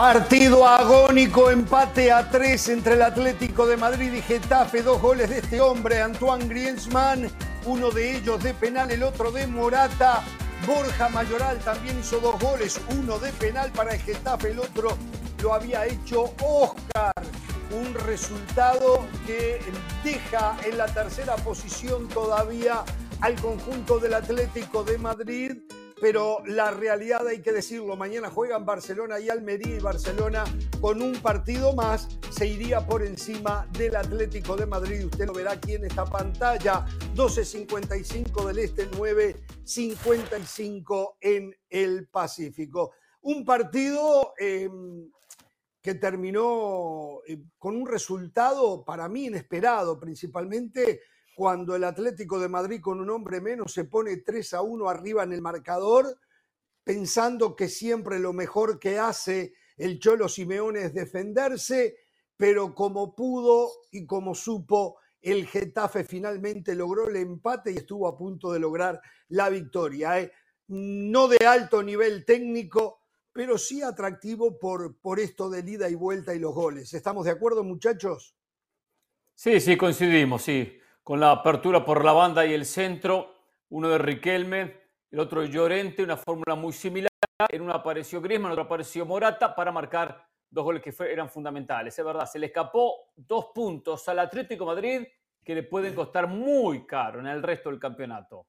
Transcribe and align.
Partido 0.00 0.66
agónico, 0.66 1.50
empate 1.50 2.10
a 2.10 2.30
tres 2.30 2.70
entre 2.70 2.94
el 2.94 3.02
Atlético 3.02 3.66
de 3.66 3.76
Madrid 3.76 4.10
y 4.14 4.22
Getafe. 4.22 4.80
Dos 4.80 4.98
goles 5.02 5.28
de 5.28 5.40
este 5.40 5.60
hombre, 5.60 6.00
Antoine 6.00 6.48
Griezmann, 6.48 7.30
uno 7.66 7.90
de 7.90 8.16
ellos 8.16 8.42
de 8.42 8.54
penal, 8.54 8.90
el 8.90 9.02
otro 9.02 9.30
de 9.30 9.46
Morata. 9.46 10.22
Borja 10.66 11.10
Mayoral 11.10 11.58
también 11.58 12.00
hizo 12.00 12.18
dos 12.18 12.40
goles, 12.40 12.80
uno 12.98 13.18
de 13.18 13.30
penal 13.32 13.70
para 13.72 13.92
el 13.92 14.00
Getafe, 14.00 14.52
el 14.52 14.60
otro 14.60 14.96
lo 15.42 15.52
había 15.52 15.84
hecho 15.84 16.32
Oscar. 16.42 17.12
Un 17.70 17.92
resultado 17.92 19.04
que 19.26 19.60
deja 20.02 20.56
en 20.64 20.78
la 20.78 20.86
tercera 20.86 21.36
posición 21.36 22.08
todavía 22.08 22.84
al 23.20 23.34
conjunto 23.34 23.98
del 23.98 24.14
Atlético 24.14 24.82
de 24.82 24.96
Madrid 24.96 25.58
pero 26.00 26.38
la 26.46 26.70
realidad 26.70 27.26
hay 27.26 27.42
que 27.42 27.52
decirlo, 27.52 27.96
mañana 27.96 28.30
juegan 28.30 28.64
Barcelona 28.64 29.20
y 29.20 29.28
Almería 29.28 29.76
y 29.76 29.80
Barcelona 29.80 30.44
con 30.80 31.02
un 31.02 31.20
partido 31.20 31.74
más 31.74 32.08
se 32.30 32.46
iría 32.46 32.86
por 32.86 33.02
encima 33.02 33.68
del 33.72 33.96
Atlético 33.96 34.56
de 34.56 34.64
Madrid. 34.66 35.04
Usted 35.04 35.26
lo 35.26 35.34
verá 35.34 35.50
aquí 35.52 35.74
en 35.74 35.84
esta 35.84 36.06
pantalla, 36.06 36.86
12.55 37.14 38.46
del 38.46 38.60
Este, 38.60 38.90
9.55 38.90 41.16
en 41.20 41.54
el 41.68 42.08
Pacífico. 42.08 42.92
Un 43.22 43.44
partido 43.44 44.32
em, 44.38 45.10
que 45.82 45.94
terminó 45.94 47.20
eh, 47.26 47.38
con 47.58 47.76
un 47.76 47.86
resultado 47.86 48.82
para 48.84 49.08
mí 49.08 49.26
inesperado, 49.26 50.00
principalmente 50.00 51.00
cuando 51.40 51.74
el 51.74 51.84
Atlético 51.84 52.38
de 52.38 52.50
Madrid 52.50 52.82
con 52.82 53.00
un 53.00 53.08
hombre 53.08 53.40
menos 53.40 53.72
se 53.72 53.84
pone 53.84 54.18
3 54.18 54.52
a 54.52 54.60
1 54.60 54.90
arriba 54.90 55.22
en 55.22 55.32
el 55.32 55.40
marcador, 55.40 56.18
pensando 56.84 57.56
que 57.56 57.66
siempre 57.66 58.18
lo 58.18 58.34
mejor 58.34 58.78
que 58.78 58.98
hace 58.98 59.54
el 59.78 59.98
Cholo 59.98 60.28
Simeone 60.28 60.82
es 60.82 60.92
defenderse, 60.92 61.96
pero 62.36 62.74
como 62.74 63.14
pudo 63.14 63.70
y 63.90 64.04
como 64.04 64.34
supo, 64.34 64.98
el 65.22 65.46
Getafe 65.46 66.04
finalmente 66.04 66.74
logró 66.74 67.08
el 67.08 67.16
empate 67.16 67.72
y 67.72 67.78
estuvo 67.78 68.06
a 68.06 68.18
punto 68.18 68.52
de 68.52 68.60
lograr 68.60 69.00
la 69.28 69.48
victoria. 69.48 70.20
¿eh? 70.20 70.30
No 70.68 71.26
de 71.26 71.38
alto 71.46 71.82
nivel 71.82 72.26
técnico, 72.26 73.00
pero 73.32 73.56
sí 73.56 73.80
atractivo 73.80 74.58
por, 74.58 74.98
por 74.98 75.18
esto 75.18 75.48
de 75.48 75.60
ida 75.60 75.88
y 75.88 75.94
vuelta 75.94 76.34
y 76.34 76.38
los 76.38 76.54
goles. 76.54 76.92
¿Estamos 76.92 77.24
de 77.24 77.30
acuerdo, 77.30 77.64
muchachos? 77.64 78.36
Sí, 79.34 79.58
sí, 79.58 79.78
coincidimos, 79.78 80.42
sí 80.42 80.79
con 81.10 81.18
la 81.18 81.32
apertura 81.32 81.84
por 81.84 82.04
la 82.04 82.12
banda 82.12 82.46
y 82.46 82.54
el 82.54 82.64
centro, 82.64 83.34
uno 83.70 83.88
de 83.88 83.98
Riquelme, 83.98 84.76
el 85.10 85.18
otro 85.18 85.40
de 85.40 85.48
Llorente, 85.48 86.04
una 86.04 86.16
fórmula 86.16 86.54
muy 86.54 86.72
similar. 86.72 87.10
En 87.48 87.62
uno 87.62 87.72
apareció 87.72 88.20
Griezmann, 88.20 88.50
en 88.50 88.52
otro 88.52 88.62
apareció 88.62 89.04
Morata 89.04 89.52
para 89.52 89.72
marcar 89.72 90.24
dos 90.48 90.62
goles 90.62 90.80
que 90.80 90.94
eran 91.10 91.28
fundamentales. 91.28 91.98
Es 91.98 92.04
verdad, 92.04 92.26
se 92.26 92.38
le 92.38 92.46
escapó 92.46 93.10
dos 93.16 93.46
puntos 93.52 94.08
al 94.08 94.20
Atlético 94.20 94.64
Madrid 94.64 95.04
que 95.42 95.52
le 95.52 95.64
pueden 95.64 95.96
costar 95.96 96.28
muy 96.28 96.86
caro 96.86 97.18
en 97.18 97.26
el 97.26 97.42
resto 97.42 97.70
del 97.70 97.80
campeonato. 97.80 98.46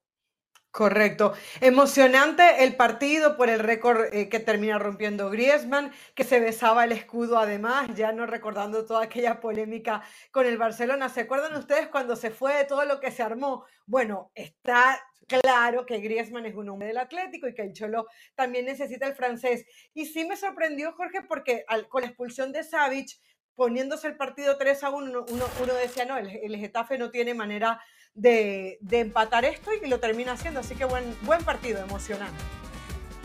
Correcto. 0.71 1.33
Emocionante 1.59 2.63
el 2.63 2.77
partido 2.77 3.35
por 3.35 3.49
el 3.49 3.59
récord 3.59 4.05
eh, 4.13 4.29
que 4.29 4.39
termina 4.39 4.79
rompiendo 4.79 5.29
Griezmann, 5.29 5.91
que 6.15 6.23
se 6.23 6.39
besaba 6.39 6.85
el 6.85 6.93
escudo 6.93 7.37
además, 7.39 7.89
ya 7.93 8.13
no 8.13 8.25
recordando 8.25 8.85
toda 8.85 9.03
aquella 9.03 9.41
polémica 9.41 10.01
con 10.31 10.45
el 10.45 10.57
Barcelona. 10.57 11.09
¿Se 11.09 11.21
acuerdan 11.21 11.57
ustedes 11.57 11.89
cuando 11.89 12.15
se 12.15 12.31
fue 12.31 12.55
de 12.55 12.63
todo 12.63 12.85
lo 12.85 13.01
que 13.01 13.11
se 13.11 13.21
armó? 13.21 13.65
Bueno, 13.85 14.31
está 14.33 14.97
claro 15.27 15.85
que 15.85 15.99
Griezmann 15.99 16.45
es 16.45 16.55
un 16.55 16.69
hombre 16.69 16.87
del 16.87 16.99
Atlético 16.99 17.49
y 17.49 17.53
que 17.53 17.63
el 17.63 17.73
Cholo 17.73 18.07
también 18.35 18.63
necesita 18.63 19.05
el 19.07 19.13
francés. 19.13 19.65
Y 19.93 20.05
sí 20.05 20.25
me 20.25 20.37
sorprendió, 20.37 20.93
Jorge, 20.93 21.21
porque 21.27 21.65
con 21.89 22.03
la 22.03 22.07
expulsión 22.07 22.53
de 22.53 22.63
Savic, 22.63 23.09
poniéndose 23.55 24.07
el 24.07 24.15
partido 24.15 24.57
3 24.57 24.85
a 24.85 24.89
1, 24.89 25.25
uno, 25.27 25.73
decía, 25.81 26.05
no, 26.05 26.17
el, 26.17 26.29
el 26.29 26.55
Getafe 26.55 26.97
no 26.97 27.11
tiene 27.11 27.33
manera 27.33 27.81
de, 28.15 28.79
empatar 28.91 29.45
esto 29.45 29.71
y 29.73 29.87
lo 29.87 29.99
termina 29.99 30.33
haciendo. 30.33 30.59
Así 30.59 30.75
que 30.75 30.85
buen, 30.85 31.03
buen 31.21 31.43
partido, 31.43 31.79
emocionante. 31.81 32.43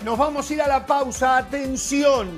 Nos 0.04 0.18
vamos 0.18 0.50
a 0.50 0.54
ir 0.54 0.62
a 0.62 0.68
la 0.68 0.86
pausa. 0.86 1.38
Atención, 1.38 2.30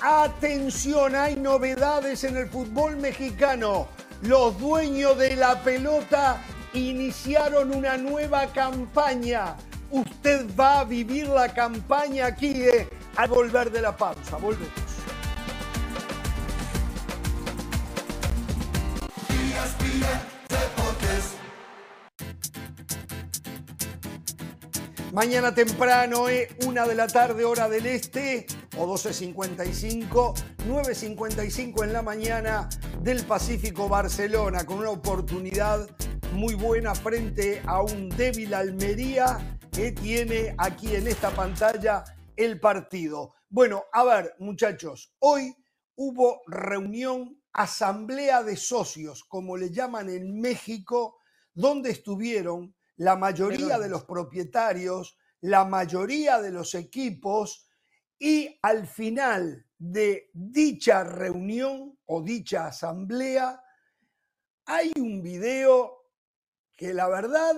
atención, 0.00 1.14
hay 1.14 1.36
novedades 1.36 2.24
en 2.24 2.36
el 2.36 2.48
fútbol 2.48 2.96
mexicano. 2.96 3.88
Los 4.22 4.58
dueños 4.58 5.16
de 5.18 5.36
la 5.36 5.62
pelota 5.62 6.42
iniciaron 6.72 7.74
una 7.74 7.96
nueva 7.96 8.46
campaña. 8.48 9.56
Usted 9.90 10.46
va 10.58 10.80
a 10.80 10.84
vivir 10.84 11.28
la 11.28 11.52
campaña 11.52 12.26
aquí 12.26 12.62
eh, 12.62 12.88
al 13.16 13.28
volver 13.28 13.70
de 13.70 13.82
la 13.82 13.96
pausa. 13.96 14.36
Volvemos. 14.36 14.85
Mañana 25.16 25.54
temprano, 25.54 26.28
eh, 26.28 26.46
una 26.66 26.86
de 26.86 26.94
la 26.94 27.06
tarde, 27.06 27.46
hora 27.46 27.70
del 27.70 27.86
este, 27.86 28.44
o 28.76 28.86
12.55, 28.86 30.34
9.55 30.68 31.84
en 31.84 31.92
la 31.94 32.02
mañana 32.02 32.68
del 33.00 33.24
Pacífico 33.24 33.88
Barcelona, 33.88 34.66
con 34.66 34.80
una 34.80 34.90
oportunidad 34.90 35.88
muy 36.32 36.54
buena 36.54 36.94
frente 36.94 37.62
a 37.64 37.80
un 37.80 38.10
débil 38.10 38.52
Almería 38.52 39.58
que 39.72 39.92
tiene 39.92 40.54
aquí 40.58 40.94
en 40.94 41.06
esta 41.06 41.30
pantalla 41.30 42.04
el 42.36 42.60
partido. 42.60 43.32
Bueno, 43.48 43.84
a 43.94 44.04
ver, 44.04 44.34
muchachos, 44.38 45.14
hoy 45.20 45.56
hubo 45.94 46.42
reunión, 46.46 47.40
asamblea 47.54 48.42
de 48.42 48.58
socios, 48.58 49.24
como 49.24 49.56
le 49.56 49.70
llaman 49.70 50.10
en 50.10 50.38
México, 50.38 51.16
donde 51.54 51.90
estuvieron 51.90 52.76
la 52.96 53.16
mayoría 53.16 53.78
de 53.78 53.88
los 53.88 54.04
propietarios, 54.04 55.16
la 55.40 55.64
mayoría 55.64 56.40
de 56.40 56.50
los 56.50 56.74
equipos 56.74 57.68
y 58.18 58.58
al 58.62 58.86
final 58.86 59.66
de 59.78 60.30
dicha 60.32 61.04
reunión 61.04 61.98
o 62.06 62.22
dicha 62.22 62.66
asamblea 62.66 63.62
hay 64.64 64.92
un 64.98 65.22
video 65.22 66.10
que 66.74 66.92
la 66.92 67.08
verdad 67.08 67.54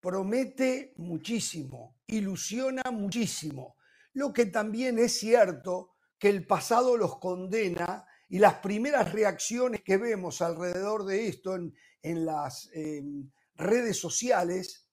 promete 0.00 0.94
muchísimo, 0.96 1.96
ilusiona 2.06 2.82
muchísimo. 2.90 3.76
Lo 4.12 4.32
que 4.32 4.46
también 4.46 4.98
es 4.98 5.18
cierto 5.18 5.94
que 6.18 6.28
el 6.28 6.46
pasado 6.46 6.96
los 6.96 7.18
condena 7.18 8.06
y 8.28 8.38
las 8.40 8.54
primeras 8.54 9.12
reacciones 9.12 9.82
que 9.82 9.96
vemos 9.96 10.42
alrededor 10.42 11.04
de 11.04 11.28
esto 11.28 11.54
en, 11.54 12.26
las... 12.26 12.68
Em, 12.72 13.30
redes 13.58 13.98
sociales 13.98 14.88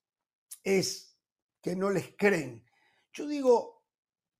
es 0.63 1.17
que 1.61 1.75
no 1.75 1.89
les 1.89 2.15
creen. 2.17 2.65
Yo 3.13 3.27
digo, 3.27 3.85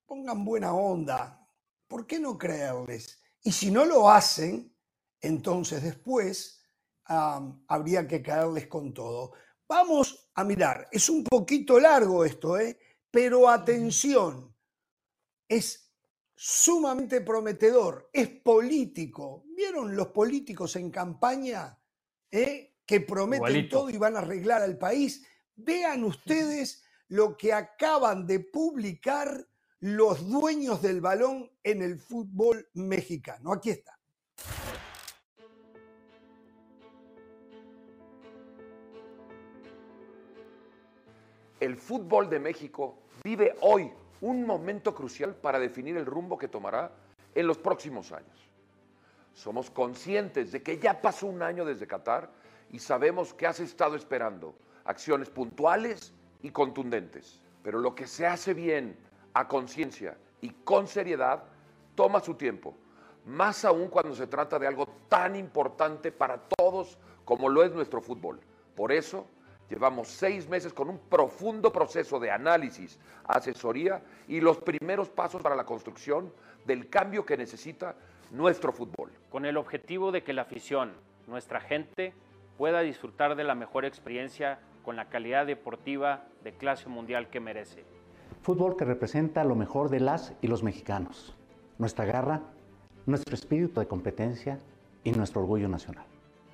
pongan 0.06 0.44
buena 0.44 0.74
onda, 0.74 1.48
¿por 1.88 2.06
qué 2.06 2.20
no 2.20 2.38
creerles? 2.38 3.22
Y 3.44 3.52
si 3.52 3.72
no 3.72 3.86
lo 3.86 4.10
hacen, 4.10 4.76
entonces 5.22 5.84
después 5.84 6.64
habría 7.06 8.08
que 8.08 8.22
caerles 8.22 8.68
con 8.68 8.94
todo. 8.94 9.34
Vamos 9.68 10.30
a 10.36 10.44
mirar, 10.44 10.88
es 10.92 11.10
un 11.10 11.24
poquito 11.24 11.80
largo 11.80 12.26
esto, 12.26 12.60
¿eh? 12.60 12.78
pero 13.10 13.50
atención, 13.50 14.56
es 15.48 15.92
sumamente 16.36 17.22
prometedor, 17.22 18.10
es 18.12 18.28
político. 18.28 19.46
¿Vieron 19.56 19.96
los 19.96 20.08
políticos 20.08 20.76
en 20.76 20.92
campaña? 20.92 21.80
¿Eh? 22.30 22.75
Que 22.86 23.02
prometen 23.02 23.70
todo 23.70 23.90
y 23.90 23.98
van 23.98 24.16
a 24.16 24.20
arreglar 24.20 24.62
al 24.62 24.78
país. 24.78 25.26
Vean 25.56 26.04
ustedes 26.04 26.84
lo 27.08 27.38
que 27.38 27.54
acaban 27.54 28.26
de 28.26 28.40
publicar 28.40 29.48
los 29.80 30.28
dueños 30.28 30.82
del 30.82 31.02
balón 31.02 31.52
en 31.64 31.82
el 31.82 32.00
fútbol 32.00 32.68
mexicano. 32.74 33.54
Aquí 33.54 33.70
está. 33.70 33.98
El 41.60 41.78
fútbol 41.78 42.30
de 42.30 42.40
México 42.40 43.00
vive 43.24 43.56
hoy 43.62 43.92
un 44.22 44.46
momento 44.46 44.94
crucial 44.94 45.36
para 45.36 45.60
definir 45.60 45.98
el 45.98 46.06
rumbo 46.06 46.38
que 46.38 46.48
tomará 46.48 46.92
en 47.34 47.48
los 47.48 47.58
próximos 47.58 48.12
años. 48.12 48.50
Somos 49.34 49.70
conscientes 49.70 50.52
de 50.52 50.62
que 50.62 50.80
ya 50.80 51.02
pasó 51.02 51.28
un 51.28 51.42
año 51.42 51.66
desde 51.66 51.88
Qatar 51.88 52.32
y 52.76 52.80
sabemos 52.80 53.34
que 53.34 53.48
has 53.48 53.62
estado 53.62 53.96
esperando 53.96 54.54
acciones 54.84 55.30
puntuales 55.30 56.14
y 56.42 56.52
contundentes. 56.52 57.40
Pero 57.64 57.80
lo 57.80 57.96
que 57.96 58.06
se 58.06 58.28
hace 58.28 58.54
bien, 58.54 58.98
a 59.34 59.48
conciencia 59.48 60.18
y 60.42 60.50
con 60.50 60.86
seriedad, 60.86 61.46
toma 61.96 62.20
su 62.20 62.34
tiempo. 62.34 62.76
Más 63.28 63.64
aún 63.64 63.88
cuando 63.88 64.14
se 64.14 64.28
trata 64.28 64.60
de 64.60 64.68
algo 64.68 64.88
tan 65.08 65.38
importante 65.38 66.12
para 66.12 66.38
todos 66.58 66.98
como 67.24 67.48
lo 67.48 67.64
es 67.64 67.72
nuestro 67.72 68.02
fútbol. 68.02 68.42
Por 68.76 68.92
eso, 68.92 69.26
Llevamos 69.68 70.10
seis 70.10 70.48
meses 70.48 70.72
con 70.74 70.90
un 70.90 71.00
profundo 71.00 71.72
proceso 71.72 72.20
de 72.20 72.30
análisis, 72.30 73.00
asesoría 73.28 74.00
y 74.28 74.40
los 74.40 74.60
primeros 74.60 75.10
pasos 75.10 75.42
para 75.42 75.56
la 75.56 75.66
construcción 75.66 76.32
del 76.66 76.88
cambio 76.88 77.26
que 77.26 77.36
necesita 77.36 77.96
nuestro 78.30 78.72
fútbol. 78.72 79.12
Con 79.32 79.44
el 79.44 79.58
objetivo 79.58 80.12
de 80.12 80.24
que 80.24 80.34
la 80.34 80.44
afición, 80.44 80.94
nuestra 81.26 81.60
gente, 81.60 82.14
pueda 82.58 82.82
disfrutar 82.82 83.36
de 83.36 83.44
la 83.44 83.56
mejor 83.56 83.86
experiencia 83.86 84.60
con 84.84 84.96
la 84.96 85.10
calidad 85.10 85.46
deportiva 85.46 86.26
de 86.44 86.54
clase 86.54 86.90
mundial 86.90 87.30
que 87.30 87.40
merece. 87.40 87.84
Fútbol 88.42 88.78
que 88.78 88.86
representa 88.86 89.44
lo 89.44 89.56
mejor 89.56 89.90
de 89.90 90.00
las 90.00 90.34
y 90.42 90.48
los 90.48 90.64
mexicanos, 90.64 91.36
nuestra 91.78 92.06
garra, 92.06 92.42
nuestro 93.06 93.36
espíritu 93.36 93.80
de 93.80 93.88
competencia 93.88 94.60
y 95.04 95.12
nuestro 95.12 95.42
orgullo 95.42 95.68
nacional. 95.68 96.06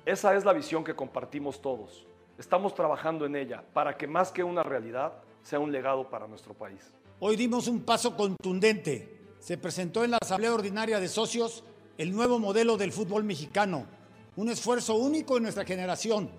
Esa 0.04 0.34
es 0.34 0.44
la 0.44 0.52
visión 0.52 0.82
que 0.82 0.94
compartimos 0.94 1.60
todos. 1.60 2.06
Estamos 2.38 2.74
trabajando 2.74 3.26
en 3.26 3.36
ella 3.36 3.62
para 3.72 3.96
que 3.96 4.06
más 4.06 4.32
que 4.32 4.42
una 4.42 4.62
realidad 4.62 5.12
sea 5.42 5.58
un 5.58 5.70
legado 5.70 6.08
para 6.08 6.26
nuestro 6.26 6.54
país. 6.54 6.92
Hoy 7.20 7.36
dimos 7.36 7.68
un 7.68 7.84
paso 7.84 8.16
contundente. 8.16 9.20
Se 9.38 9.58
presentó 9.58 10.02
en 10.04 10.12
la 10.12 10.18
Asamblea 10.20 10.54
Ordinaria 10.54 10.98
de 10.98 11.08
Socios 11.08 11.62
el 11.98 12.12
nuevo 12.12 12.38
modelo 12.38 12.76
del 12.76 12.92
fútbol 12.92 13.22
mexicano, 13.24 13.86
un 14.34 14.48
esfuerzo 14.48 14.94
único 14.94 15.36
en 15.36 15.42
nuestra 15.42 15.64
generación 15.64 16.30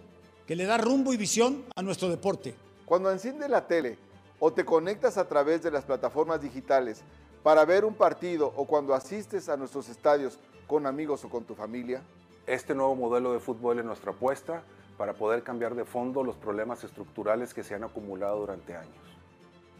que 0.47 0.55
le 0.55 0.65
da 0.65 0.77
rumbo 0.77 1.13
y 1.13 1.17
visión 1.17 1.63
a 1.75 1.83
nuestro 1.83 2.09
deporte. 2.09 2.55
Cuando 2.85 3.11
enciendes 3.11 3.49
la 3.49 3.67
tele 3.67 3.97
o 4.39 4.51
te 4.51 4.65
conectas 4.65 5.17
a 5.17 5.27
través 5.27 5.61
de 5.61 5.69
las 5.69 5.85
plataformas 5.85 6.41
digitales 6.41 7.03
para 7.43 7.65
ver 7.65 7.85
un 7.85 7.93
partido 7.93 8.51
o 8.55 8.65
cuando 8.65 8.95
asistes 8.95 9.47
a 9.47 9.57
nuestros 9.57 9.89
estadios 9.89 10.39
con 10.65 10.87
amigos 10.87 11.23
o 11.23 11.29
con 11.29 11.43
tu 11.43 11.53
familia, 11.53 12.01
este 12.47 12.73
nuevo 12.73 12.95
modelo 12.95 13.31
de 13.31 13.39
fútbol 13.39 13.79
es 13.79 13.85
nuestra 13.85 14.11
apuesta 14.11 14.63
para 14.97 15.13
poder 15.13 15.43
cambiar 15.43 15.75
de 15.75 15.85
fondo 15.85 16.23
los 16.23 16.35
problemas 16.35 16.83
estructurales 16.83 17.53
que 17.53 17.63
se 17.63 17.75
han 17.75 17.83
acumulado 17.83 18.39
durante 18.39 18.75
años. 18.75 18.93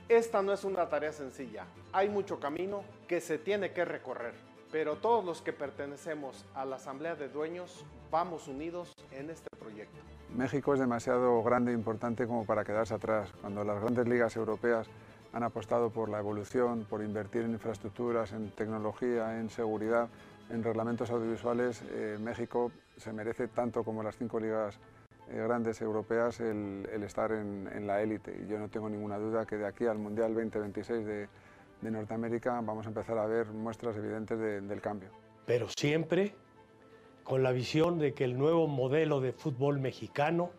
Esta 0.08 0.42
no 0.44 0.54
es 0.54 0.64
una 0.64 0.88
tarea 0.88 1.14
sencilla, 1.14 1.66
hay 1.92 2.10
mucho 2.10 2.40
camino 2.40 2.84
que 3.08 3.22
se 3.22 3.38
tiene 3.38 3.72
que 3.72 3.86
recorrer, 3.86 4.34
pero 4.72 4.98
todos 4.98 5.26
los 5.26 5.42
que 5.42 5.54
pertenecemos 5.54 6.46
a 6.54 6.66
la 6.66 6.76
Asamblea 6.76 7.16
de 7.16 7.30
Dueños 7.30 7.86
vamos 8.14 8.48
unidos 8.48 8.94
en 9.12 9.32
este 9.32 9.50
proyecto. 9.58 9.98
México 10.38 10.76
es 10.76 10.80
demasiado 10.80 11.42
grande 11.42 11.72
e 11.72 11.74
importante 11.74 12.28
como 12.28 12.46
para 12.46 12.64
quedarse 12.64 12.94
atrás. 12.94 13.34
Cuando 13.42 13.64
las 13.64 13.82
grandes 13.82 14.08
ligas 14.08 14.36
europeas 14.36 14.88
han 15.34 15.42
apostado 15.42 15.90
por 15.90 16.10
la 16.10 16.20
evolución, 16.20 16.86
por 16.88 17.02
invertir 17.02 17.42
en 17.42 17.54
infraestructuras, 17.54 18.32
en 18.32 18.52
tecnología, 18.52 19.40
en 19.40 19.50
seguridad, 19.50 20.10
en 20.52 20.64
reglamentos 20.64 21.10
audiovisuales, 21.10 21.82
eh, 21.90 22.20
México 22.22 22.72
se 22.98 23.12
merece 23.12 23.48
tanto 23.48 23.84
como 23.84 24.04
las 24.04 24.16
cinco 24.16 24.40
ligas 24.40 24.78
eh, 25.32 25.44
grandes 25.48 25.82
europeas 25.82 26.40
el, 26.40 26.86
estar 27.04 27.32
en, 27.32 27.88
la 27.88 28.00
élite. 28.04 28.44
Y 28.44 28.48
yo 28.48 28.60
no 28.60 28.70
tengo 28.70 28.90
ninguna 28.90 29.18
duda 29.18 29.48
que 29.48 29.58
de 29.58 29.66
aquí 29.66 29.88
al 29.88 29.98
Mundial 29.98 30.36
2026 30.36 31.04
de, 31.04 31.28
de 31.82 31.92
Norteamérica 31.92 32.62
vamos 32.62 32.86
a 32.86 32.90
empezar 32.90 33.18
a 33.18 33.26
ver 33.26 33.48
muestras 33.48 33.98
evidentes 33.98 34.38
del 34.38 34.82
cambio. 34.82 35.10
Pero 35.48 35.68
siempre 35.76 36.36
con 37.24 37.44
la 37.44 37.52
visión 37.52 38.00
de 38.00 38.14
que 38.14 38.24
el 38.24 38.38
nuevo 38.38 38.68
modelo 38.68 39.22
de 39.22 39.32
fútbol 39.32 39.80
mexicano 39.80 40.52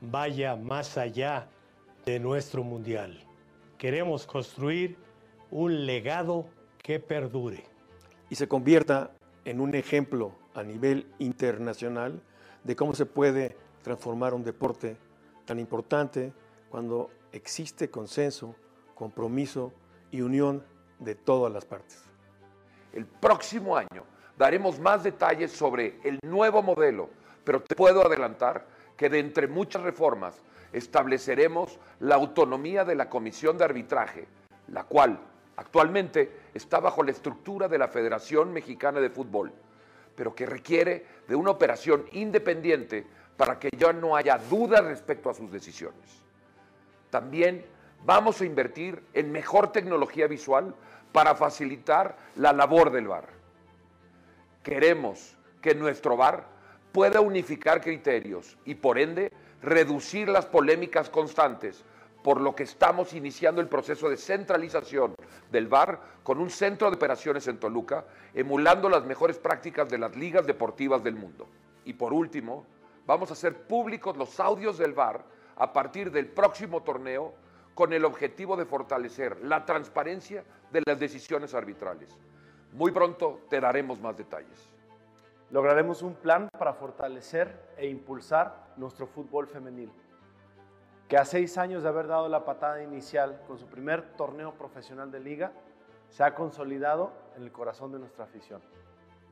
vaya 0.00 0.56
más 0.56 0.96
allá 0.96 1.48
de 2.04 2.20
nuestro 2.20 2.62
Mundial. 2.62 3.18
Queremos 3.78 4.26
construir 4.26 4.96
un 5.50 5.86
legado 5.86 6.46
que 6.78 7.00
perdure. 7.00 7.64
Y 8.30 8.36
se 8.36 8.48
convierta 8.48 9.12
en 9.44 9.60
un 9.60 9.74
ejemplo 9.74 10.32
a 10.54 10.62
nivel 10.62 11.06
internacional 11.18 12.22
de 12.62 12.76
cómo 12.76 12.94
se 12.94 13.06
puede 13.06 13.56
transformar 13.82 14.34
un 14.34 14.44
deporte 14.44 14.96
tan 15.44 15.58
importante 15.58 16.32
cuando 16.70 17.10
existe 17.32 17.90
consenso, 17.90 18.54
compromiso 18.94 19.72
y 20.10 20.20
unión 20.20 20.64
de 20.98 21.14
todas 21.14 21.52
las 21.52 21.64
partes. 21.64 22.02
El 22.92 23.06
próximo 23.06 23.76
año 23.76 24.04
daremos 24.36 24.78
más 24.78 25.02
detalles 25.02 25.52
sobre 25.52 25.98
el 26.04 26.18
nuevo 26.22 26.62
modelo, 26.62 27.10
pero 27.44 27.62
te 27.62 27.74
puedo 27.74 28.06
adelantar 28.06 28.66
que 28.96 29.08
de 29.08 29.18
entre 29.18 29.46
muchas 29.48 29.82
reformas 29.82 30.40
estableceremos 30.72 31.78
la 32.00 32.16
autonomía 32.16 32.84
de 32.84 32.94
la 32.94 33.08
Comisión 33.08 33.58
de 33.58 33.64
Arbitraje, 33.64 34.26
la 34.68 34.84
cual 34.84 35.18
actualmente 35.56 36.30
está 36.52 36.80
bajo 36.80 37.02
la 37.02 37.12
estructura 37.12 37.68
de 37.68 37.78
la 37.78 37.88
Federación 37.88 38.52
Mexicana 38.52 39.00
de 39.00 39.10
Fútbol, 39.10 39.52
pero 40.16 40.34
que 40.34 40.46
requiere 40.46 41.06
de 41.28 41.36
una 41.36 41.50
operación 41.50 42.04
independiente 42.12 43.06
para 43.36 43.58
que 43.58 43.70
ya 43.76 43.92
no 43.92 44.16
haya 44.16 44.38
duda 44.38 44.80
respecto 44.80 45.30
a 45.30 45.34
sus 45.34 45.50
decisiones. 45.50 46.22
También 47.10 47.64
vamos 48.04 48.40
a 48.40 48.44
invertir 48.44 49.02
en 49.12 49.32
mejor 49.32 49.72
tecnología 49.72 50.26
visual 50.26 50.74
para 51.12 51.34
facilitar 51.34 52.16
la 52.36 52.52
labor 52.52 52.90
del 52.90 53.08
VAR. 53.08 53.33
Queremos 54.64 55.36
que 55.60 55.74
nuestro 55.74 56.16
VAR 56.16 56.48
pueda 56.90 57.20
unificar 57.20 57.82
criterios 57.82 58.56
y 58.64 58.74
por 58.74 58.98
ende 58.98 59.30
reducir 59.60 60.26
las 60.26 60.46
polémicas 60.46 61.10
constantes, 61.10 61.84
por 62.22 62.40
lo 62.40 62.56
que 62.56 62.62
estamos 62.62 63.12
iniciando 63.12 63.60
el 63.60 63.68
proceso 63.68 64.08
de 64.08 64.16
centralización 64.16 65.14
del 65.52 65.68
VAR 65.68 66.00
con 66.22 66.38
un 66.38 66.48
centro 66.48 66.88
de 66.88 66.96
operaciones 66.96 67.46
en 67.46 67.58
Toluca, 67.58 68.06
emulando 68.32 68.88
las 68.88 69.04
mejores 69.04 69.36
prácticas 69.36 69.86
de 69.90 69.98
las 69.98 70.16
ligas 70.16 70.46
deportivas 70.46 71.04
del 71.04 71.14
mundo. 71.14 71.46
Y 71.84 71.92
por 71.92 72.14
último, 72.14 72.64
vamos 73.06 73.28
a 73.28 73.34
hacer 73.34 73.66
públicos 73.66 74.16
los 74.16 74.40
audios 74.40 74.78
del 74.78 74.94
VAR 74.94 75.22
a 75.56 75.74
partir 75.74 76.10
del 76.10 76.28
próximo 76.28 76.82
torneo 76.82 77.34
con 77.74 77.92
el 77.92 78.06
objetivo 78.06 78.56
de 78.56 78.64
fortalecer 78.64 79.44
la 79.44 79.66
transparencia 79.66 80.42
de 80.72 80.82
las 80.86 80.98
decisiones 80.98 81.52
arbitrales. 81.52 82.16
Muy 82.74 82.90
pronto 82.90 83.42
te 83.48 83.60
daremos 83.60 84.00
más 84.00 84.16
detalles. 84.16 84.68
Lograremos 85.50 86.02
un 86.02 86.14
plan 86.14 86.48
para 86.58 86.74
fortalecer 86.74 87.70
e 87.76 87.86
impulsar 87.86 88.72
nuestro 88.76 89.06
fútbol 89.06 89.46
femenil, 89.46 89.92
que 91.06 91.16
a 91.16 91.24
seis 91.24 91.56
años 91.56 91.84
de 91.84 91.88
haber 91.88 92.08
dado 92.08 92.28
la 92.28 92.44
patada 92.44 92.82
inicial 92.82 93.40
con 93.46 93.60
su 93.60 93.66
primer 93.66 94.16
torneo 94.16 94.54
profesional 94.54 95.12
de 95.12 95.20
liga, 95.20 95.52
se 96.08 96.24
ha 96.24 96.34
consolidado 96.34 97.12
en 97.36 97.44
el 97.44 97.52
corazón 97.52 97.92
de 97.92 98.00
nuestra 98.00 98.24
afición. 98.24 98.60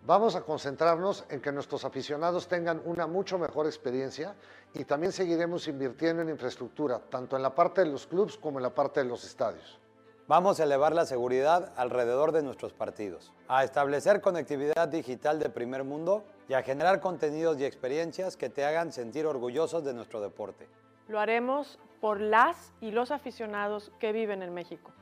Vamos 0.06 0.36
a 0.36 0.42
concentrarnos 0.42 1.24
en 1.28 1.40
que 1.40 1.50
nuestros 1.50 1.84
aficionados 1.84 2.46
tengan 2.46 2.80
una 2.84 3.08
mucho 3.08 3.40
mejor 3.40 3.66
experiencia 3.66 4.36
y 4.72 4.84
también 4.84 5.10
seguiremos 5.10 5.66
invirtiendo 5.66 6.22
en 6.22 6.28
infraestructura, 6.28 7.00
tanto 7.00 7.34
en 7.34 7.42
la 7.42 7.52
parte 7.52 7.80
de 7.80 7.90
los 7.90 8.06
clubes 8.06 8.36
como 8.36 8.60
en 8.60 8.62
la 8.62 8.70
parte 8.72 9.02
de 9.02 9.08
los 9.08 9.24
estadios. 9.24 9.81
Vamos 10.28 10.60
a 10.60 10.64
elevar 10.64 10.94
la 10.94 11.04
seguridad 11.04 11.72
alrededor 11.76 12.30
de 12.30 12.44
nuestros 12.44 12.72
partidos, 12.72 13.32
a 13.48 13.64
establecer 13.64 14.20
conectividad 14.20 14.86
digital 14.86 15.40
de 15.40 15.50
primer 15.50 15.82
mundo 15.82 16.24
y 16.48 16.54
a 16.54 16.62
generar 16.62 17.00
contenidos 17.00 17.58
y 17.58 17.64
experiencias 17.64 18.36
que 18.36 18.48
te 18.48 18.64
hagan 18.64 18.92
sentir 18.92 19.26
orgullosos 19.26 19.84
de 19.84 19.92
nuestro 19.92 20.20
deporte. 20.20 20.68
Lo 21.08 21.18
haremos 21.18 21.80
por 22.00 22.20
las 22.20 22.72
y 22.80 22.92
los 22.92 23.10
aficionados 23.10 23.90
que 23.98 24.12
viven 24.12 24.42
en 24.42 24.54
México 24.54 24.92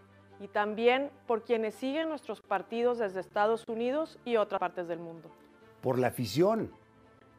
y 0.40 0.48
también 0.48 1.10
por 1.26 1.44
quienes 1.44 1.74
siguen 1.74 2.08
nuestros 2.08 2.40
partidos 2.40 2.98
desde 2.98 3.20
Estados 3.20 3.68
Unidos 3.68 4.18
y 4.24 4.36
otras 4.36 4.58
partes 4.58 4.88
del 4.88 5.00
mundo. 5.00 5.30
Por 5.82 5.98
la 5.98 6.06
afición 6.06 6.72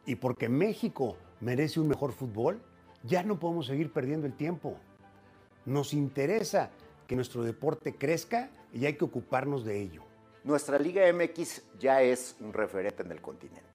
y 0.06 0.14
porque 0.14 0.48
México 0.48 1.16
merece 1.40 1.80
un 1.80 1.88
mejor 1.88 2.12
fútbol, 2.12 2.62
ya 3.02 3.24
no 3.24 3.40
podemos 3.40 3.66
seguir 3.66 3.92
perdiendo 3.92 4.28
el 4.28 4.34
tiempo. 4.34 4.76
Nos 5.66 5.92
interesa 5.94 6.70
que 7.12 7.16
nuestro 7.16 7.44
deporte 7.44 7.94
crezca 7.94 8.48
y 8.72 8.86
hay 8.86 8.94
que 8.94 9.04
ocuparnos 9.04 9.66
de 9.66 9.78
ello. 9.78 10.02
Nuestra 10.44 10.78
Liga 10.78 11.02
MX 11.12 11.60
ya 11.78 12.00
es 12.00 12.36
un 12.40 12.54
referente 12.54 13.02
en 13.02 13.12
el 13.12 13.20
continente. 13.20 13.68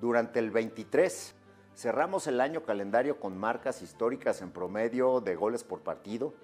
Durante 0.00 0.40
el 0.40 0.50
23 0.50 1.36
cerramos 1.76 2.26
el 2.26 2.40
año 2.40 2.64
calendario 2.64 3.20
con 3.20 3.38
marcas 3.38 3.80
históricas 3.80 4.42
en 4.42 4.50
promedio 4.50 5.20
de 5.20 5.36
goles 5.36 5.62
por 5.62 5.82
partido, 5.82 6.34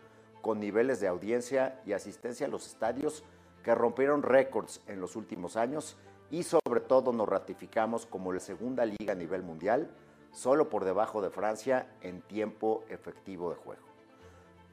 con 0.40 0.60
niveles 0.60 1.00
de 1.00 1.08
audiencia 1.08 1.82
y 1.84 1.94
asistencia 1.94 2.46
a 2.46 2.50
los 2.50 2.68
estadios 2.68 3.24
que 3.64 3.74
rompieron 3.74 4.22
récords 4.22 4.82
en 4.86 5.00
los 5.00 5.16
últimos 5.16 5.56
años 5.56 5.96
y 6.30 6.44
sobre 6.44 6.80
todo 6.80 7.12
nos 7.12 7.28
ratificamos 7.28 8.06
como 8.06 8.32
la 8.32 8.38
segunda 8.38 8.86
liga 8.86 9.14
a 9.14 9.16
nivel 9.16 9.42
mundial, 9.42 9.90
solo 10.30 10.68
por 10.70 10.84
debajo 10.84 11.20
de 11.22 11.30
Francia 11.30 11.88
en 12.02 12.22
tiempo 12.22 12.84
efectivo 12.88 13.50
de 13.50 13.56
juego. 13.56 13.93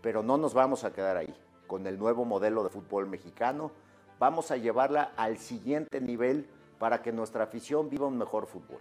Pero 0.02 0.24
no 0.24 0.38
nos 0.38 0.54
vamos 0.54 0.84
a 0.84 0.94
quedar 0.94 1.18
ahí. 1.18 1.34
Con 1.68 1.88
el 1.88 1.98
nuevo 1.98 2.26
modelo 2.26 2.64
de 2.64 2.70
fútbol 2.70 3.08
mexicano 3.08 3.72
vamos 4.20 4.52
a 4.52 4.58
llevarla 4.58 5.14
al 5.16 5.38
siguiente 5.38 6.02
nivel 6.02 6.48
para 6.80 7.02
que 7.02 7.12
nuestra 7.12 7.44
afición 7.44 7.90
viva 7.90 8.08
un 8.08 8.18
mejor 8.18 8.46
fútbol. 8.46 8.80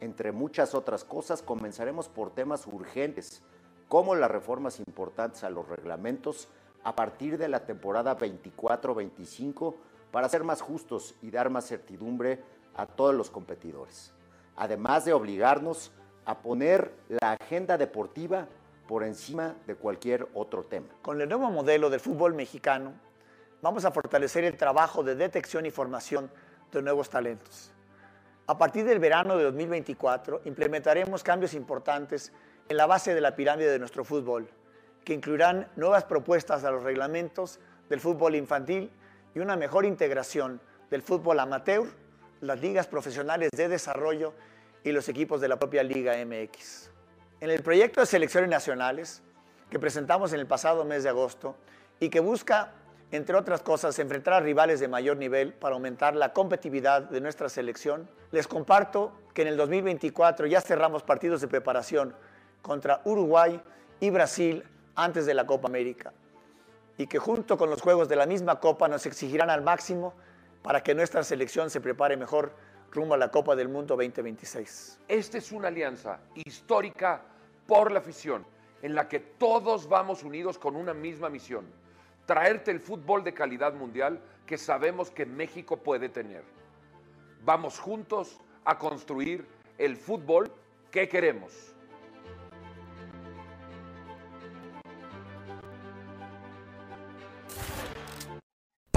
Entre 0.00 0.32
muchas 0.32 0.74
otras 0.74 1.04
cosas 1.04 1.42
comenzaremos 1.42 2.08
por 2.08 2.30
temas 2.30 2.66
urgentes 2.66 3.42
como 3.88 4.14
las 4.14 4.30
reformas 4.30 4.78
importantes 4.78 5.42
a 5.44 5.50
los 5.50 5.68
reglamentos 5.68 6.48
a 6.84 6.94
partir 6.94 7.38
de 7.38 7.48
la 7.48 7.64
temporada 7.64 8.16
24-25 8.18 9.74
para 10.10 10.28
ser 10.28 10.44
más 10.44 10.60
justos 10.60 11.14
y 11.22 11.30
dar 11.30 11.50
más 11.50 11.66
certidumbre 11.66 12.42
a 12.74 12.86
todos 12.86 13.14
los 13.14 13.30
competidores. 13.30 14.12
Además 14.56 15.04
de 15.04 15.12
obligarnos 15.12 15.92
a 16.24 16.38
poner 16.38 16.92
la 17.08 17.32
agenda 17.32 17.78
deportiva 17.78 18.48
por 18.88 19.04
encima 19.04 19.54
de 19.66 19.74
cualquier 19.74 20.26
otro 20.32 20.64
tema. 20.64 20.88
Con 21.02 21.20
el 21.20 21.28
nuevo 21.28 21.50
modelo 21.50 21.90
del 21.90 22.00
fútbol 22.00 22.32
mexicano, 22.32 22.94
vamos 23.60 23.84
a 23.84 23.92
fortalecer 23.92 24.44
el 24.44 24.56
trabajo 24.56 25.04
de 25.04 25.14
detección 25.14 25.66
y 25.66 25.70
formación 25.70 26.30
de 26.72 26.80
nuevos 26.80 27.10
talentos. 27.10 27.70
A 28.46 28.56
partir 28.56 28.86
del 28.86 28.98
verano 28.98 29.36
de 29.36 29.44
2024, 29.44 30.40
implementaremos 30.46 31.22
cambios 31.22 31.52
importantes 31.52 32.32
en 32.66 32.78
la 32.78 32.86
base 32.86 33.14
de 33.14 33.20
la 33.20 33.36
pirámide 33.36 33.70
de 33.70 33.78
nuestro 33.78 34.04
fútbol, 34.04 34.48
que 35.04 35.12
incluirán 35.12 35.68
nuevas 35.76 36.04
propuestas 36.04 36.64
a 36.64 36.70
los 36.70 36.82
reglamentos 36.82 37.60
del 37.90 38.00
fútbol 38.00 38.36
infantil 38.36 38.90
y 39.34 39.40
una 39.40 39.56
mejor 39.56 39.84
integración 39.84 40.62
del 40.90 41.02
fútbol 41.02 41.40
amateur, 41.40 41.86
las 42.40 42.58
ligas 42.58 42.86
profesionales 42.86 43.50
de 43.54 43.68
desarrollo 43.68 44.32
y 44.82 44.92
los 44.92 45.10
equipos 45.10 45.42
de 45.42 45.48
la 45.48 45.58
propia 45.58 45.82
Liga 45.82 46.14
MX. 46.24 46.87
En 47.40 47.50
el 47.50 47.62
proyecto 47.62 48.00
de 48.00 48.06
selecciones 48.06 48.50
nacionales 48.50 49.22
que 49.70 49.78
presentamos 49.78 50.32
en 50.32 50.40
el 50.40 50.46
pasado 50.46 50.84
mes 50.84 51.04
de 51.04 51.08
agosto 51.08 51.54
y 52.00 52.08
que 52.08 52.18
busca, 52.18 52.72
entre 53.12 53.36
otras 53.36 53.62
cosas, 53.62 53.96
enfrentar 54.00 54.34
a 54.34 54.40
rivales 54.40 54.80
de 54.80 54.88
mayor 54.88 55.16
nivel 55.18 55.52
para 55.52 55.74
aumentar 55.74 56.16
la 56.16 56.32
competitividad 56.32 57.02
de 57.02 57.20
nuestra 57.20 57.48
selección, 57.48 58.08
les 58.32 58.48
comparto 58.48 59.12
que 59.34 59.42
en 59.42 59.48
el 59.48 59.56
2024 59.56 60.48
ya 60.48 60.60
cerramos 60.60 61.04
partidos 61.04 61.40
de 61.40 61.46
preparación 61.46 62.12
contra 62.60 63.02
Uruguay 63.04 63.62
y 64.00 64.10
Brasil 64.10 64.64
antes 64.96 65.24
de 65.24 65.34
la 65.34 65.46
Copa 65.46 65.68
América 65.68 66.12
y 66.96 67.06
que 67.06 67.20
junto 67.20 67.56
con 67.56 67.70
los 67.70 67.80
juegos 67.80 68.08
de 68.08 68.16
la 68.16 68.26
misma 68.26 68.58
Copa 68.58 68.88
nos 68.88 69.06
exigirán 69.06 69.48
al 69.48 69.62
máximo 69.62 70.12
para 70.62 70.82
que 70.82 70.92
nuestra 70.92 71.22
selección 71.22 71.70
se 71.70 71.80
prepare 71.80 72.16
mejor 72.16 72.50
rumbo 72.90 73.14
a 73.14 73.18
la 73.18 73.30
Copa 73.30 73.54
del 73.54 73.68
Mundo 73.68 73.96
2026. 73.96 75.00
Esta 75.08 75.38
es 75.38 75.52
una 75.52 75.68
alianza 75.68 76.20
histórica 76.34 77.22
por 77.66 77.92
la 77.92 77.98
afición, 77.98 78.44
en 78.82 78.94
la 78.94 79.08
que 79.08 79.20
todos 79.20 79.88
vamos 79.88 80.22
unidos 80.22 80.58
con 80.58 80.76
una 80.76 80.94
misma 80.94 81.28
misión, 81.28 81.66
traerte 82.26 82.70
el 82.70 82.80
fútbol 82.80 83.24
de 83.24 83.34
calidad 83.34 83.74
mundial 83.74 84.20
que 84.46 84.56
sabemos 84.56 85.10
que 85.10 85.26
México 85.26 85.76
puede 85.76 86.08
tener. 86.08 86.42
Vamos 87.44 87.78
juntos 87.78 88.38
a 88.64 88.78
construir 88.78 89.46
el 89.76 89.96
fútbol 89.96 90.50
que 90.90 91.08
queremos. 91.08 91.74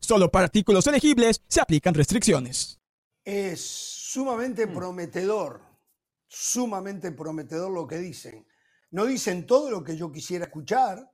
Solo 0.00 0.30
para 0.30 0.46
artículos 0.46 0.86
elegibles 0.86 1.42
se 1.48 1.60
aplican 1.60 1.94
restricciones. 1.94 2.78
Es 3.24 3.60
sumamente 3.60 4.68
prometedor, 4.68 5.60
sumamente 6.28 7.10
prometedor 7.12 7.72
lo 7.72 7.86
que 7.86 7.98
dicen. 7.98 8.46
No 8.90 9.04
dicen 9.04 9.46
todo 9.46 9.70
lo 9.70 9.82
que 9.82 9.96
yo 9.96 10.12
quisiera 10.12 10.44
escuchar, 10.44 11.10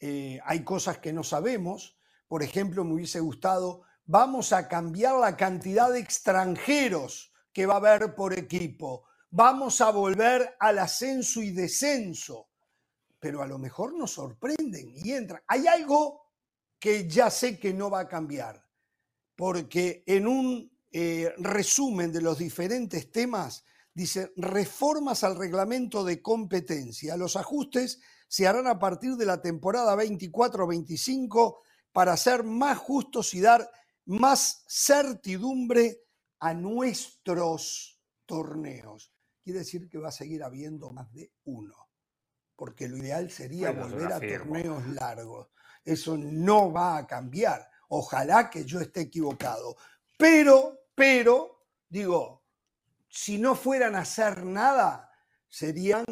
eh, 0.00 0.38
hay 0.44 0.64
cosas 0.64 0.98
que 0.98 1.12
no 1.12 1.22
sabemos. 1.22 1.98
Por 2.28 2.42
ejemplo, 2.42 2.84
me 2.84 2.94
hubiese 2.94 3.20
gustado, 3.20 3.82
vamos 4.04 4.52
a 4.52 4.68
cambiar 4.68 5.16
la 5.16 5.36
cantidad 5.36 5.90
de 5.90 6.00
extranjeros 6.00 7.32
que 7.52 7.66
va 7.66 7.74
a 7.74 7.78
haber 7.78 8.14
por 8.14 8.34
equipo. 8.34 9.04
Vamos 9.30 9.80
a 9.80 9.90
volver 9.90 10.56
al 10.60 10.78
ascenso 10.78 11.42
y 11.42 11.50
descenso. 11.50 12.48
Pero 13.18 13.42
a 13.42 13.46
lo 13.46 13.58
mejor 13.58 13.96
nos 13.96 14.12
sorprenden 14.12 14.92
y 14.94 15.12
entran. 15.12 15.42
Hay 15.46 15.66
algo 15.66 16.25
que 16.78 17.08
ya 17.08 17.30
sé 17.30 17.58
que 17.58 17.72
no 17.72 17.90
va 17.90 18.00
a 18.00 18.08
cambiar, 18.08 18.64
porque 19.34 20.04
en 20.06 20.26
un 20.26 20.70
eh, 20.92 21.32
resumen 21.38 22.12
de 22.12 22.22
los 22.22 22.38
diferentes 22.38 23.10
temas 23.10 23.64
dice 23.92 24.32
reformas 24.36 25.24
al 25.24 25.36
reglamento 25.36 26.04
de 26.04 26.20
competencia. 26.20 27.16
Los 27.16 27.36
ajustes 27.36 28.00
se 28.28 28.46
harán 28.46 28.66
a 28.66 28.78
partir 28.78 29.16
de 29.16 29.26
la 29.26 29.40
temporada 29.40 29.96
24-25 29.96 31.58
para 31.92 32.16
ser 32.16 32.44
más 32.44 32.78
justos 32.78 33.32
y 33.34 33.40
dar 33.40 33.70
más 34.04 34.64
certidumbre 34.68 36.02
a 36.40 36.54
nuestros 36.54 38.00
torneos. 38.26 39.12
Quiere 39.42 39.60
decir 39.60 39.88
que 39.88 39.98
va 39.98 40.08
a 40.08 40.12
seguir 40.12 40.42
habiendo 40.42 40.90
más 40.90 41.12
de 41.12 41.32
uno, 41.44 41.74
porque 42.56 42.88
lo 42.88 42.96
ideal 42.96 43.30
sería 43.30 43.70
volver 43.70 44.12
a 44.12 44.20
torneos 44.20 44.86
largos. 44.88 45.48
Eso 45.84 46.16
no 46.16 46.72
va 46.72 46.96
a 46.96 47.06
cambiar. 47.06 47.70
Ojalá 47.88 48.50
que 48.50 48.64
yo 48.64 48.80
esté 48.80 49.02
equivocado. 49.02 49.76
Pero, 50.18 50.86
pero, 50.94 51.66
digo, 51.88 52.42
si 53.08 53.38
no 53.38 53.54
fueran 53.54 53.94
a 53.94 54.00
hacer 54.00 54.44
nada, 54.44 55.10
serían 55.48 56.04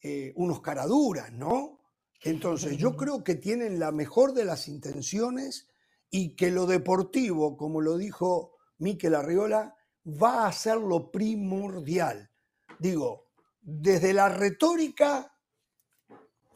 eh, 0.00 0.32
unos 0.36 0.60
caraduras, 0.60 1.32
¿no? 1.32 1.80
Entonces, 2.22 2.76
yo 2.76 2.96
creo 2.96 3.24
que 3.24 3.34
tienen 3.34 3.78
la 3.78 3.90
mejor 3.90 4.34
de 4.34 4.44
las 4.44 4.68
intenciones 4.68 5.68
y 6.10 6.36
que 6.36 6.50
lo 6.50 6.66
deportivo, 6.66 7.56
como 7.56 7.80
lo 7.80 7.96
dijo 7.96 8.56
Miquel 8.78 9.14
Arriola, 9.14 9.74
va 10.06 10.46
a 10.46 10.52
ser 10.52 10.76
lo 10.76 11.10
primordial. 11.10 12.30
Digo, 12.78 13.28
desde 13.60 14.12
la 14.12 14.28
retórica, 14.28 15.37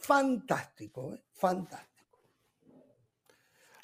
fantástico, 0.03 1.15
¿eh? 1.15 1.23
fantástico. 1.33 2.19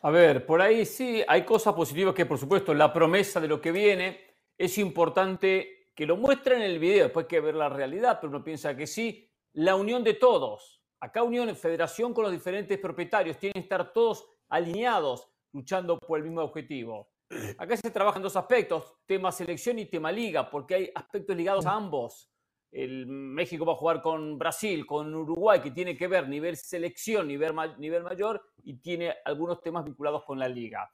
A 0.03 0.11
ver, 0.11 0.47
por 0.47 0.61
ahí 0.61 0.85
sí 0.85 1.23
hay 1.27 1.45
cosas 1.45 1.75
positivas 1.75 2.15
que, 2.15 2.27
por 2.27 2.39
supuesto, 2.39 2.73
la 2.73 2.93
promesa 2.93 3.41
de 3.41 3.49
lo 3.49 3.61
que 3.61 3.73
viene 3.73 4.37
es 4.57 4.79
importante 4.79 5.91
que 5.95 6.07
lo 6.07 6.17
muestren 6.17 6.63
en 6.63 6.71
el 6.71 6.79
video, 6.79 7.05
después 7.05 7.25
hay 7.25 7.29
que 7.29 7.41
ver 7.41 7.57
la 7.57 7.69
realidad, 7.69 8.19
pero 8.21 8.31
uno 8.31 8.45
piensa 8.45 8.77
que 8.77 8.87
sí, 8.87 9.29
la 9.55 9.75
unión 9.75 10.05
de 10.05 10.15
todos. 10.15 10.81
Acá 11.01 11.23
unión 11.23 11.55
federación 11.57 12.15
con 12.15 12.23
los 12.23 12.33
diferentes 12.33 12.79
propietarios, 12.79 13.39
tienen 13.39 13.55
que 13.55 13.61
estar 13.61 13.93
todos 13.93 14.29
alineados, 14.49 15.29
luchando 15.53 15.99
por 15.99 16.19
el 16.19 16.25
mismo 16.25 16.43
objetivo. 16.43 17.11
Acá 17.59 17.77
se 17.77 17.91
trabajan 17.91 18.23
dos 18.23 18.37
aspectos, 18.37 18.95
tema 19.07 19.33
selección 19.33 19.79
y 19.79 19.87
tema 19.87 20.13
liga, 20.13 20.49
porque 20.49 20.75
hay 20.75 20.91
aspectos 20.95 21.37
ligados 21.37 21.67
a 21.67 21.73
ambos 21.73 22.31
el 22.71 23.07
México 23.07 23.65
va 23.65 23.73
a 23.73 23.77
jugar 23.77 24.03
con 24.03 24.39
Brasil, 24.39 24.85
con 24.87 25.15
Uruguay, 25.15 25.61
que 25.61 25.71
tiene 25.71 25.97
que 25.97 26.07
ver 26.07 26.29
nivel 26.29 26.57
selección, 26.57 27.27
nivel, 27.27 27.55
nivel 27.79 28.03
mayor, 28.03 28.43
y 28.63 28.75
tiene 28.75 29.15
algunos 29.25 29.61
temas 29.63 29.85
vinculados 29.85 30.25
con 30.25 30.39
la 30.39 30.49
liga. 30.49 30.91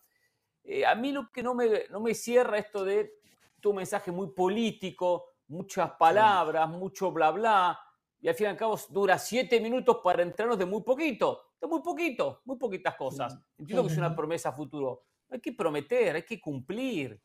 Eh, 0.62 0.86
a 0.86 0.94
mí 0.94 1.12
lo 1.12 1.30
que 1.30 1.42
no 1.42 1.54
me, 1.54 1.88
no 1.90 2.00
me 2.00 2.14
cierra 2.14 2.58
esto 2.58 2.84
de 2.84 3.14
tu 3.60 3.74
mensaje 3.74 4.12
muy 4.12 4.30
político, 4.30 5.26
muchas 5.48 5.92
palabras, 5.92 6.68
mucho 6.68 7.10
bla 7.10 7.30
bla, 7.30 7.78
y 8.20 8.28
al 8.28 8.34
fin 8.34 8.46
y 8.46 8.50
al 8.50 8.56
cabo 8.56 8.78
dura 8.90 9.18
siete 9.18 9.60
minutos 9.60 9.98
para 10.02 10.22
entrarnos 10.22 10.58
de 10.58 10.64
muy 10.64 10.82
poquito, 10.82 11.50
de 11.60 11.66
muy 11.66 11.82
poquito, 11.82 12.40
muy 12.44 12.56
poquitas 12.56 12.94
cosas. 12.94 13.38
Entiendo 13.58 13.84
que 13.84 13.92
es 13.92 13.98
una 13.98 14.14
promesa 14.14 14.50
a 14.50 14.52
futuro. 14.52 15.02
Hay 15.28 15.40
que 15.40 15.52
prometer, 15.52 16.14
hay 16.14 16.22
que 16.22 16.40
cumplir. 16.40 17.20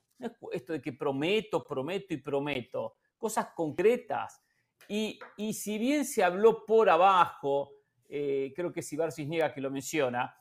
esto 0.51 0.73
de 0.73 0.81
que 0.81 0.91
prometo, 0.91 1.63
prometo 1.63 2.13
y 2.13 2.17
prometo 2.17 2.95
cosas 3.19 3.49
concretas. 3.55 4.41
Y, 4.87 5.19
si 5.53 5.77
bien 5.77 6.03
se 6.03 6.23
habló 6.23 6.65
por 6.65 6.89
abajo, 6.89 7.73
eh, 8.07 8.51
creo 8.55 8.73
que 8.73 8.79
es 8.79 8.91
Ibar 8.91 9.11
Cisniega 9.11 9.53
que 9.53 9.61
lo 9.61 9.69
menciona, 9.69 10.35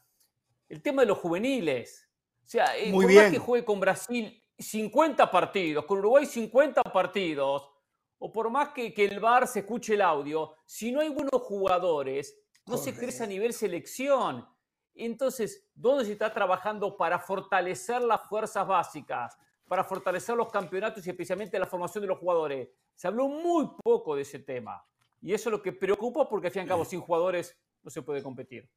el 0.69 0.81
tema 0.81 1.03
de 1.03 1.09
los 1.09 1.19
juveniles. 1.19 2.09
O 2.43 2.49
sea, 2.49 2.79
eh, 2.79 2.91
por 2.91 3.13
más 3.13 3.31
que 3.31 3.39
juegue 3.39 3.65
con 3.67 3.79
Brasil 3.79 4.43
50 4.59 5.31
partidos, 5.31 5.85
con 5.85 5.99
Uruguay 5.99 6.25
50 6.25 6.83
partidos, 6.85 7.71
o 8.19 8.33
por 8.33 8.49
más 8.51 8.71
que, 8.71 8.95
que 8.95 9.05
el 9.05 9.21
VAR 9.21 9.47
se 9.47 9.61
escuche 9.61 9.95
el 9.95 10.01
audio, 10.01 10.55
si 10.65 10.91
no 10.91 11.01
hay 11.01 11.11
buenos 11.11 11.43
jugadores, 11.43 12.41
no 12.67 12.77
se 12.77 12.95
crece 12.95 13.25
a 13.25 13.27
nivel 13.27 13.53
selección. 13.53 14.47
Entonces, 14.95 15.71
¿dónde 15.75 16.05
se 16.05 16.13
está 16.13 16.33
trabajando 16.33 16.97
para 16.97 17.19
fortalecer 17.19 18.03
las 18.03 18.29
fuerzas 18.29 18.67
básicas, 18.67 19.37
para 19.69 19.85
fortalecer 19.85 20.35
los 20.35 20.51
campeonatos 20.51 21.07
y 21.07 21.11
especialmente 21.11 21.59
la 21.59 21.67
formación 21.67 22.03
de 22.03 22.09
los 22.09 22.19
jugadores? 22.19 22.69
Se 22.95 23.07
habló 23.07 23.29
muy 23.29 23.69
poco 23.85 24.17
de 24.17 24.23
ese 24.23 24.39
tema. 24.39 24.85
Y 25.21 25.35
eso 25.35 25.49
es 25.49 25.53
lo 25.53 25.63
que 25.63 25.73
preocupa 25.73 26.29
porque, 26.29 26.49
al 26.49 26.53
fin 26.53 26.61
y 26.61 26.63
al 26.63 26.69
cabo, 26.69 26.85
sin 26.85 27.01
jugadores 27.01 27.57
no 27.83 27.91
se 27.91 28.03
puede 28.03 28.23
competir 28.23 28.69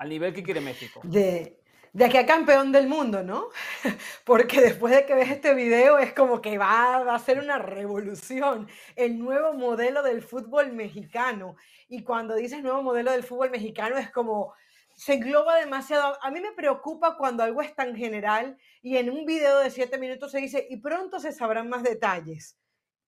al 0.00 0.08
nivel 0.08 0.32
que 0.32 0.42
quiere 0.42 0.62
México. 0.62 1.00
De, 1.04 1.60
de 1.92 2.04
aquí 2.06 2.16
a 2.16 2.24
campeón 2.24 2.72
del 2.72 2.88
mundo, 2.88 3.22
¿no? 3.22 3.48
Porque 4.24 4.62
después 4.62 4.94
de 4.94 5.04
que 5.04 5.14
ves 5.14 5.30
este 5.30 5.52
video 5.52 5.98
es 5.98 6.14
como 6.14 6.40
que 6.40 6.56
va, 6.56 7.04
va 7.04 7.14
a 7.14 7.18
ser 7.18 7.38
una 7.38 7.58
revolución, 7.58 8.66
el 8.96 9.18
nuevo 9.18 9.52
modelo 9.52 10.02
del 10.02 10.22
fútbol 10.22 10.72
mexicano. 10.72 11.56
Y 11.86 12.02
cuando 12.02 12.34
dices 12.34 12.62
nuevo 12.62 12.82
modelo 12.82 13.12
del 13.12 13.24
fútbol 13.24 13.50
mexicano 13.50 13.98
es 13.98 14.10
como 14.10 14.54
se 14.94 15.14
engloba 15.14 15.56
demasiado. 15.56 16.16
A 16.22 16.30
mí 16.30 16.40
me 16.40 16.52
preocupa 16.52 17.18
cuando 17.18 17.42
algo 17.42 17.60
es 17.60 17.74
tan 17.74 17.94
general 17.94 18.56
y 18.82 18.96
en 18.96 19.10
un 19.10 19.24
video 19.26 19.58
de 19.58 19.70
siete 19.70 19.98
minutos 19.98 20.32
se 20.32 20.38
dice 20.38 20.66
y 20.68 20.78
pronto 20.78 21.20
se 21.20 21.32
sabrán 21.32 21.68
más 21.68 21.82
detalles. 21.82 22.56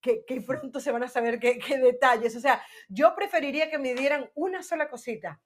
Que, 0.01 0.25
que 0.27 0.41
pronto 0.41 0.81
se 0.81 0.91
van 0.91 1.05
a 1.05 1.09
saber 1.09 1.39
qué, 1.39 1.61
qué 1.61 1.79
detalles. 1.79 2.35
O 2.35 2.41
sea, 2.41 2.61
yo 2.89 3.15
preferiría 3.15 3.71
que 3.71 3.79
me 3.79 3.95
dieran 3.95 4.29
una 4.35 4.61
sola 4.63 4.91
cosita 4.91 5.41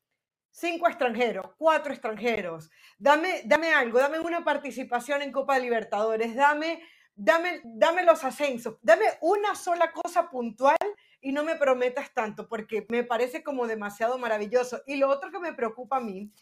cinco 0.57 0.89
extranjeros, 0.89 1.53
cuatro 1.59 1.93
extranjeros, 1.93 2.71
dame, 2.99 3.43
dame 3.45 3.75
algo, 3.75 3.99
dame 3.99 4.21
una 4.21 4.43
participación 4.43 5.21
en 5.21 5.31
Copa 5.31 5.55
de 5.55 5.61
Libertadores, 5.61 6.35
dame, 6.35 6.81
dame, 7.15 7.61
dame 7.63 8.05
los 8.05 8.25
ascensos, 8.25 8.79
dame 8.81 9.05
una 9.21 9.55
sola 9.55 9.93
cosa 9.93 10.31
puntual 10.31 10.79
y 11.21 11.33
no 11.33 11.45
me 11.45 11.57
prometas 11.57 12.15
tanto, 12.15 12.49
porque 12.49 12.87
me 12.89 13.05
parece 13.05 13.43
como 13.43 13.67
demasiado 13.67 14.17
maravilloso. 14.17 14.83
Y 14.87 14.97
lo 14.97 15.11
otro 15.11 15.31
que 15.31 15.41
me 15.41 15.53
preocupa 15.53 15.99
a 15.99 16.01
mí 16.01 16.33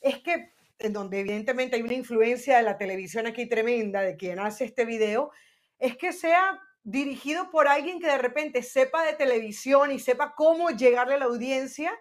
es 0.00 0.18
que, 0.22 0.52
en 0.78 0.92
donde 0.92 1.20
evidentemente 1.20 1.76
hay 1.76 1.82
una 1.82 1.94
influencia 1.94 2.56
de 2.56 2.62
la 2.62 2.78
televisión 2.78 3.26
aquí 3.26 3.46
tremenda, 3.46 4.02
de 4.02 4.16
quien 4.16 4.38
hace 4.38 4.64
este 4.64 4.84
video, 4.84 5.30
es 5.78 5.96
que 5.96 6.12
sea 6.12 6.60
dirigido 6.82 7.50
por 7.50 7.66
alguien 7.66 7.98
que 7.98 8.06
de 8.06 8.18
repente 8.18 8.62
sepa 8.62 9.04
de 9.04 9.14
televisión 9.14 9.90
y 9.90 9.98
sepa 9.98 10.34
cómo 10.36 10.70
llegarle 10.70 11.14
a 11.14 11.18
la 11.18 11.24
audiencia, 11.24 11.98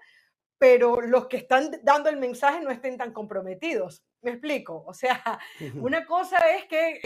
pero 0.58 1.02
los 1.02 1.28
que 1.28 1.38
están 1.38 1.72
dando 1.84 2.10
el 2.10 2.18
mensaje 2.18 2.62
no 2.62 2.70
estén 2.70 2.98
tan 2.98 3.14
comprometidos. 3.14 4.04
¿Me 4.22 4.32
explico? 4.32 4.84
O 4.88 4.94
sea, 4.94 5.40
una 5.76 6.06
cosa 6.06 6.38
es 6.52 6.66
que 6.66 7.00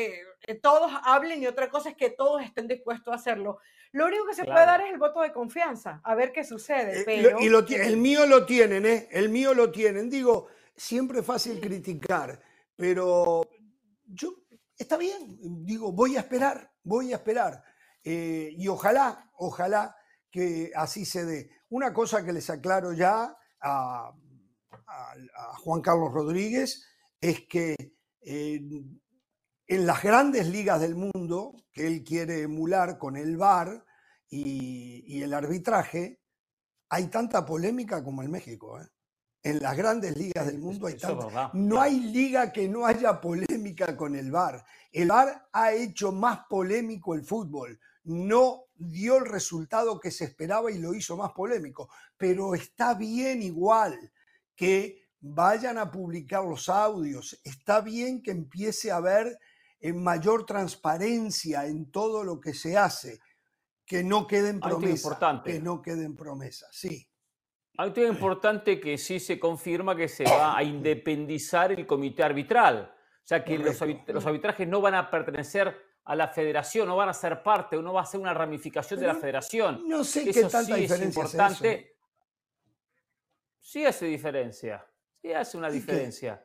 eh, 0.48 0.56
todos 0.56 0.92
hablen 1.04 1.42
y 1.42 1.48
otra 1.48 1.70
cosa 1.70 1.90
es 1.90 1.96
que 1.96 2.10
todos 2.12 2.44
estén 2.44 2.68
dispuestos 2.68 3.12
a 3.12 3.16
hacerlo. 3.16 3.60
Lo 3.92 4.06
único 4.06 4.26
que 4.28 4.36
se 4.36 4.44
puede 4.44 4.66
dar 4.66 4.82
es 4.82 4.92
el 4.92 5.00
voto 5.00 5.22
de 5.22 5.32
confianza, 5.32 6.02
a 6.04 6.14
ver 6.14 6.32
qué 6.32 6.44
sucede. 6.44 7.02
Eh, 7.02 7.04
Pero... 7.06 7.40
y 7.40 7.50
lo, 7.50 7.66
el 7.68 7.98
mío 7.98 8.26
lo 8.26 8.46
tienen, 8.46 8.86
¿eh? 8.86 9.08
El 9.12 9.30
mío 9.30 9.54
lo 9.54 9.72
tienen. 9.72 10.10
Digo, 10.10 10.50
siempre 10.78 11.20
es 11.20 11.26
fácil 11.26 11.60
criticar, 11.60 12.42
pero 12.76 13.50
yo, 14.06 14.36
está 14.78 14.96
bien, 14.96 15.38
digo, 15.66 15.92
voy 15.92 16.16
a 16.16 16.20
esperar, 16.20 16.72
voy 16.84 17.12
a 17.12 17.18
esperar. 17.18 17.64
Eh, 18.04 18.54
y 18.56 18.68
ojalá, 18.68 19.30
ojalá 19.34 19.98
que 20.32 20.72
así 20.76 21.04
se 21.04 21.26
dé. 21.26 21.50
Una 21.70 21.92
cosa 21.92 22.24
que 22.24 22.32
les 22.32 22.50
aclaro 22.50 22.94
ya, 22.94 23.36
a, 23.60 24.14
Juan 25.64 25.82
Carlos 25.82 26.14
Rodríguez 26.14 26.88
es 27.20 27.46
que 27.48 27.76
en 29.68 29.86
las 29.86 30.02
grandes 30.02 30.48
ligas 30.48 30.80
del 30.80 30.96
mundo, 30.96 31.66
que 31.74 31.88
él 31.88 32.04
quiere 32.04 32.44
emular 32.44 32.98
con 32.98 33.18
el 33.18 33.36
VAR 33.36 33.86
y, 34.30 35.22
el 35.22 35.34
arbitraje, 35.34 36.22
hay 36.90 37.08
tanta 37.08 37.46
polémica 37.46 38.04
como 38.04 38.24
en 38.24 38.32
México. 38.32 38.80
¿eh? 38.80 38.88
En 39.48 39.62
las 39.62 39.78
grandes 39.78 40.18
ligas 40.18 40.46
del 40.46 40.60
mundo 40.60 40.88
hay 40.88 40.98
tanta. 40.98 41.52
No 41.54 41.80
hay 41.80 42.00
liga 42.00 42.52
que 42.52 42.68
no 42.68 42.86
haya 42.86 43.22
polémica 43.22 43.96
con 43.96 44.14
el 44.16 44.30
VAR. 44.30 44.66
El 44.92 45.08
VAR 45.08 45.48
ha 45.54 45.72
hecho 45.72 46.12
más 46.12 46.42
polémico 46.50 47.16
el 47.16 47.24
fútbol. 47.24 47.80
No 48.04 48.66
dio 48.76 49.18
el 49.18 49.26
resultado 49.26 50.00
que 50.00 50.12
se 50.12 50.26
esperaba 50.26 50.70
y 50.70 50.80
lo 50.80 50.94
hizo 50.94 51.16
más 51.16 51.32
polémico. 51.32 51.90
Pero 52.18 52.56
está 52.56 52.94
bien 52.94 53.42
igual 53.42 54.12
que 54.54 55.08
vayan 55.20 55.78
a 55.78 55.92
publicar 55.92 56.44
los 56.44 56.68
audios, 56.68 57.40
está 57.44 57.82
bien 57.82 58.22
que 58.22 58.32
empiece 58.32 58.92
a 58.92 58.98
haber 58.98 59.40
en 59.80 59.96
eh, 59.96 60.00
mayor 60.00 60.46
transparencia 60.46 61.66
en 61.66 61.90
todo 61.92 62.24
lo 62.24 62.40
que 62.40 62.54
se 62.54 62.78
hace, 62.78 63.20
que 63.86 64.04
no 64.04 64.28
queden 64.28 64.60
promesas. 64.60 65.00
importante. 65.00 65.54
Que 65.54 65.60
no 65.60 65.82
queden 65.82 66.16
promesas, 66.16 66.70
sí. 66.72 67.08
Un 67.78 67.94
importante 68.08 68.80
que 68.80 68.98
sí 68.98 69.20
se 69.20 69.40
confirma 69.40 69.96
que 69.96 70.08
se 70.08 70.24
va 70.24 70.58
a 70.58 70.64
independizar 70.64 71.72
el 71.72 71.86
comité 71.86 72.24
arbitral. 72.24 72.92
O 73.24 73.28
sea 73.28 73.44
que 73.44 73.58
los, 73.58 73.80
los 74.08 74.26
arbitrajes 74.26 74.68
no 74.68 74.82
van 74.82 74.96
a 74.96 75.12
pertenecer 75.12 75.86
a 76.06 76.16
la 76.16 76.30
federación, 76.30 76.88
no 76.88 76.96
van 76.96 77.10
a 77.10 77.14
ser 77.14 77.44
parte, 77.44 77.76
no 77.78 77.94
va 77.94 78.02
a 78.02 78.06
ser 78.06 78.20
una 78.20 78.34
ramificación 78.34 79.00
de 79.00 79.08
la 79.08 79.16
federación. 79.16 79.84
No 79.88 80.04
sé 80.04 80.22
eso 80.30 80.34
qué 80.34 80.42
tanta 80.48 80.64
sí 80.64 80.74
diferencia 80.82 80.96
es 80.96 81.02
es 81.02 81.16
importante. 81.16 81.74
eso. 81.74 81.94
Sí 83.60 83.86
hace 83.86 84.06
diferencia, 84.06 84.86
sí 85.22 85.34
hace 85.34 85.58
una 85.58 85.70
diferencia. 85.70 86.44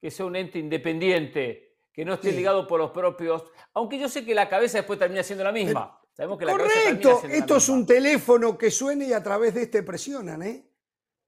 Que 0.00 0.10
sea 0.10 0.26
un 0.26 0.36
ente 0.36 0.58
independiente, 0.58 1.78
que 1.92 2.04
no 2.04 2.14
esté 2.14 2.30
Sí. 2.30 2.36
ligado 2.36 2.66
por 2.66 2.78
los 2.78 2.90
propios, 2.90 3.44
aunque 3.74 3.98
yo 3.98 4.08
sé 4.08 4.24
que 4.24 4.34
la 4.34 4.48
cabeza 4.48 4.78
después 4.78 4.98
termina 4.98 5.22
siendo 5.22 5.44
la 5.44 5.52
misma. 5.52 5.99
Sabemos 6.12 6.38
que 6.38 6.44
la 6.44 6.56
cabeza 6.56 6.74
termina 6.74 7.10
Correcto, 7.12 7.28
esto 7.36 7.56
es 7.56 7.68
un 7.68 7.86
teléfono 7.86 8.58
que 8.58 8.70
suene 8.70 9.06
y 9.06 9.12
a 9.12 9.22
través 9.22 9.54
de 9.54 9.62
este 9.62 9.82
presionan, 9.82 10.42
¿eh? 10.42 10.66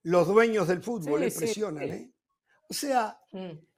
Los 0.02 0.26
dueños 0.26 0.68
del 0.68 0.82
fútbol 0.82 1.30
Sí, 1.30 1.38
presionan, 1.38 1.84
sí. 1.84 1.90
¿eh? 1.90 2.12
O 2.68 2.74
sea, 2.74 3.20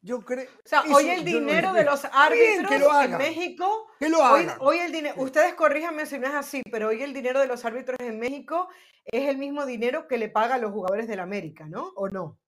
yo 0.01 0.25
creo... 0.25 0.45
O 0.45 0.69
sea, 0.69 0.83
hoy 0.83 1.09
el 1.09 1.25
no 1.25 1.25
dinero 1.25 1.73
de 1.73 1.85
los 1.85 2.05
árbitros 2.13 2.71
que 2.71 2.79
lo 2.79 3.03
en 3.03 3.17
México, 3.19 3.89
Que 3.99 4.09
lo 4.09 4.19
hoy, 4.19 4.43
hagan. 4.45 4.57
hoy 4.61 4.79
el 4.79 4.93
dinero, 4.93 5.15
ustedes 5.19 5.55
corríjanme 5.55 6.07
si 6.07 6.19
no 6.19 6.29
es 6.29 6.35
así, 6.35 6.63
pero 6.71 6.89
hoy 6.89 7.03
el 7.03 7.13
dinero 7.13 7.41
de 7.41 7.47
los 7.49 7.65
árbitros 7.65 7.99
en 8.01 8.19
México 8.19 8.69
es 9.05 9.29
el 9.29 9.37
mismo 9.37 9.67
dinero 9.67 10.07
que 10.07 10.17
le 10.17 10.29
paga 10.29 10.55
a 10.55 10.59
los 10.59 10.71
jugadores 10.73 11.09
del 11.09 11.21
América, 11.21 11.67
¿no? 11.69 11.89
¿O 11.97 12.09
no? 12.09 12.39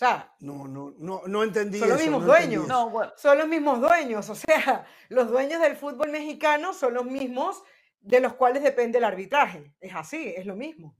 O 0.00 0.02
sea, 0.02 0.34
No, 0.40 0.66
no, 0.66 0.94
no, 0.98 1.20
no 1.26 1.42
entendí 1.42 1.78
son 1.78 1.90
los 1.90 2.00
eso, 2.00 2.04
mismos 2.06 2.22
no 2.22 2.28
dueños. 2.28 2.64
eso. 2.64 3.12
Son 3.16 3.36
los 3.36 3.46
mismos 3.46 3.80
dueños. 3.82 4.30
O 4.30 4.34
sea, 4.34 4.86
los 5.10 5.28
dueños 5.30 5.60
del 5.60 5.76
fútbol 5.76 6.10
mexicano 6.10 6.72
son 6.72 6.94
los 6.94 7.04
mismos 7.04 7.62
de 8.00 8.20
los 8.20 8.32
cuales 8.32 8.62
depende 8.62 8.96
el 8.96 9.04
arbitraje. 9.04 9.74
Es 9.78 9.94
así, 9.94 10.32
es 10.34 10.46
lo 10.46 10.56
mismo. 10.56 10.96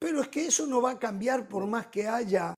Pero 0.00 0.22
es 0.22 0.26
que 0.26 0.46
eso 0.46 0.66
no 0.66 0.82
va 0.82 0.90
a 0.90 0.98
cambiar 0.98 1.46
por 1.46 1.68
más 1.68 1.86
que 1.86 2.08
haya 2.08 2.52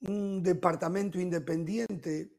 un 0.00 0.42
departamento 0.42 1.20
independiente. 1.20 2.30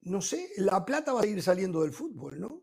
No 0.00 0.22
sé, 0.22 0.48
la 0.56 0.82
plata 0.82 1.12
va 1.12 1.20
a 1.20 1.24
seguir 1.24 1.42
saliendo 1.42 1.82
del 1.82 1.92
fútbol, 1.92 2.40
¿no? 2.40 2.62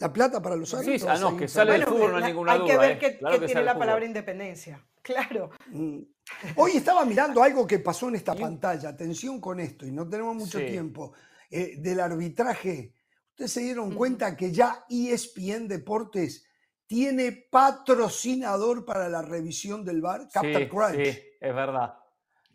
La 0.00 0.12
plata 0.12 0.42
para 0.42 0.56
los 0.56 0.70
Sí, 0.70 0.76
árbitros. 0.76 1.02
ah, 1.04 1.06
va 1.06 1.14
a 1.14 1.18
no, 1.20 1.36
que 1.36 1.46
sale 1.46 1.72
del 1.74 1.84
fútbol, 1.84 2.10
no 2.10 2.16
hay 2.16 2.24
ninguna 2.24 2.52
hay 2.54 2.64
que 2.64 2.72
duda, 2.72 2.80
ver 2.80 2.90
¿eh? 2.90 2.98
qué, 2.98 3.18
Claro 3.18 3.38
que 3.38 3.46
tiene 3.46 3.62
la 3.62 3.78
palabra 3.78 4.04
independencia. 4.04 4.84
Claro. 5.00 5.50
Mm. 5.68 6.00
Hoy 6.56 6.72
estaba 6.76 7.04
mirando 7.04 7.42
algo 7.42 7.66
que 7.66 7.78
pasó 7.78 8.08
en 8.08 8.16
esta 8.16 8.34
pantalla. 8.50 8.88
Atención 8.90 9.40
con 9.40 9.60
esto, 9.60 9.86
y 9.86 9.90
no 9.92 10.08
tenemos 10.08 10.34
mucho 10.36 10.58
Sí. 10.58 10.66
tiempo. 10.66 11.12
eh, 11.50 11.76
del 11.78 11.98
arbitraje. 12.00 12.92
Ustedes 13.30 13.52
se 13.52 13.60
dieron 13.62 13.94
cuenta 13.94 14.36
que 14.36 14.52
ya 14.52 14.84
ESPN 14.90 15.66
Deportes 15.66 16.44
tiene 16.86 17.32
patrocinador 17.50 18.84
para 18.84 19.08
la 19.08 19.22
revisión 19.22 19.82
del 19.82 20.02
VAR, 20.02 20.28
Captain 20.30 20.58
Sí, 20.64 20.68
Crunch. 20.68 20.94
sí, 20.96 21.22
es 21.40 21.54
verdad. 21.54 21.94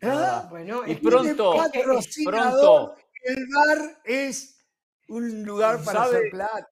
es 0.00 0.08
¿Ah? 0.08 0.14
verdad. 0.14 0.48
Bueno, 0.50 0.86
y 0.86 0.94
pronto, 0.94 1.52
Tiene 1.54 1.68
patrocinador. 1.68 2.90
pronto, 2.92 2.96
El 3.22 3.46
VAR 3.52 4.00
es 4.04 4.64
un 5.08 5.42
lugar 5.42 5.82
para 5.82 6.04
¿Sabe- 6.04 6.16
hacer 6.18 6.30
plata. 6.30 6.68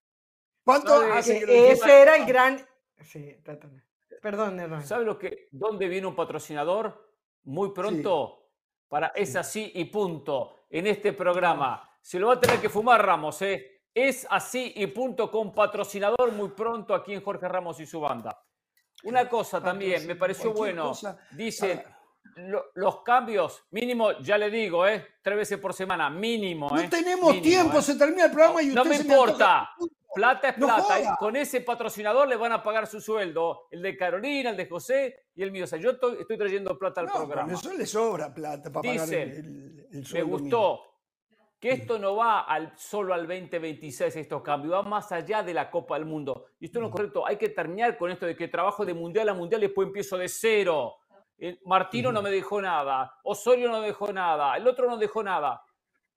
¿Cuánto 0.63 0.87
sabe 1.01 1.11
hace 1.11 1.39
Que 1.41 1.45
que 1.45 1.45
lo 1.45 1.53
ese 1.73 2.01
era 2.01 2.15
el 2.15 2.25
gran. 2.25 2.65
Sí, 3.03 3.35
trátame. 3.43 3.83
Perdón, 4.23 4.57
hermano. 4.57 4.81
¿Sabe 4.85 5.03
lo 5.03 5.19
que, 5.19 5.49
dónde 5.51 5.89
viene 5.89 6.07
un 6.07 6.15
patrocinador? 6.15 7.11
Muy 7.43 7.71
pronto, 7.71 8.47
para 8.87 9.07
Es 9.07 9.35
Así 9.35 9.69
y 9.75 9.83
Punto, 9.85 10.61
en 10.69 10.87
este 10.87 11.11
programa. 11.11 11.89
Se 12.01 12.17
lo 12.17 12.27
va 12.27 12.35
a 12.35 12.39
tener 12.39 12.61
que 12.61 12.69
fumar 12.69 13.05
Ramos, 13.05 13.41
¿eh? 13.41 13.81
Es 13.93 14.25
Así 14.29 14.71
y 14.77 14.87
Punto 14.87 15.29
con 15.29 15.51
patrocinador 15.53 16.31
muy 16.31 16.49
pronto 16.51 16.95
aquí 16.95 17.13
en 17.13 17.21
Jorge 17.21 17.49
Ramos 17.49 17.81
y 17.81 17.85
su 17.85 17.99
banda. 17.99 18.41
Una 19.03 19.27
cosa 19.27 19.61
también, 19.61 20.07
me 20.07 20.15
pareció 20.15 20.53
bueno. 20.53 20.87
cosa. 20.87 21.19
Dicen, 21.31 21.83
lo- 22.37 22.67
los 22.75 23.01
cambios, 23.03 23.65
mínimo, 23.71 24.13
ya 24.19 24.37
le 24.37 24.49
digo, 24.49 24.87
¿eh? 24.87 25.05
Tres 25.21 25.35
veces 25.37 25.57
por 25.59 25.73
semana, 25.73 26.09
mínimo, 26.09 26.69
No 26.69 26.79
¿eh? 26.79 26.87
tenemos 26.89 27.27
Mínimo, 27.33 27.43
tiempo, 27.43 27.79
¿eh? 27.79 27.81
se 27.81 27.95
termina 27.97 28.25
el 28.25 28.31
programa 28.31 28.63
y 28.63 28.69
usted 28.69 28.75
No 28.81 28.85
me 28.85 28.95
importa. 28.95 29.69
Plata 30.15 30.49
es 30.49 30.57
No 30.57 30.67
plata. 30.67 30.99
y 30.99 31.03
joda. 31.05 31.15
con 31.17 31.35
ese 31.35 31.61
patrocinador 31.61 32.27
le 32.27 32.35
van 32.35 32.51
a 32.51 32.61
pagar 32.63 32.87
su 32.87 33.01
sueldo. 33.01 33.67
El 33.71 33.81
de 33.81 33.95
Carolina, 33.97 34.51
el 34.51 34.57
de 34.57 34.67
José 34.69 35.25
y 35.35 35.43
el 35.43 35.51
mío. 35.51 35.63
O 35.63 35.67
sea, 35.67 35.79
yo 35.79 35.91
estoy, 35.91 36.17
estoy 36.19 36.37
trayendo 36.37 36.77
plata 36.77 37.01
al 37.01 37.07
No, 37.07 37.13
programa. 37.13 37.53
eso 37.53 37.73
le 37.73 37.85
sobra 37.85 38.33
plata 38.33 38.71
para 38.71 38.81
pagar 38.89 39.13
el, 39.13 39.87
Me 39.91 40.03
sueldo 40.03 40.27
mío. 40.27 40.37
gustó 40.39 40.81
que 41.59 41.71
esto 41.71 41.97
no 41.97 42.17
va 42.17 42.41
al, 42.41 42.73
solo 42.77 43.13
al 43.13 43.21
2026, 43.25 44.17
estos 44.17 44.41
cambios, 44.41 44.73
va 44.73 44.81
más 44.83 45.09
allá 45.13 45.41
de 45.43 45.53
la 45.53 45.71
Copa 45.71 45.95
del 45.95 46.03
Mundo. 46.05 46.47
Y 46.59 46.65
esto 46.65 46.81
no 46.81 46.87
es 46.87 46.91
correcto. 46.91 47.25
Hay 47.25 47.37
que 47.37 47.49
terminar 47.49 47.97
con 47.97 48.11
esto 48.11 48.25
de 48.25 48.35
que 48.35 48.49
trabajo 48.49 48.85
de 48.85 48.93
mundial 48.93 49.29
a 49.29 49.33
mundial 49.33 49.63
y 49.63 49.67
después 49.67 49.87
empiezo 49.87 50.17
de 50.17 50.27
cero. 50.27 50.97
eh, 51.37 51.57
Martino 51.65 52.11
no 52.11 52.21
me 52.21 52.29
dejó 52.31 52.61
nada, 52.61 53.17
Osorio 53.23 53.69
no 53.69 53.79
dejó 53.81 54.11
nada, 54.11 54.55
el 54.57 54.67
otro 54.67 54.87
no 54.89 54.97
dejó 54.97 55.23
nada. 55.23 55.63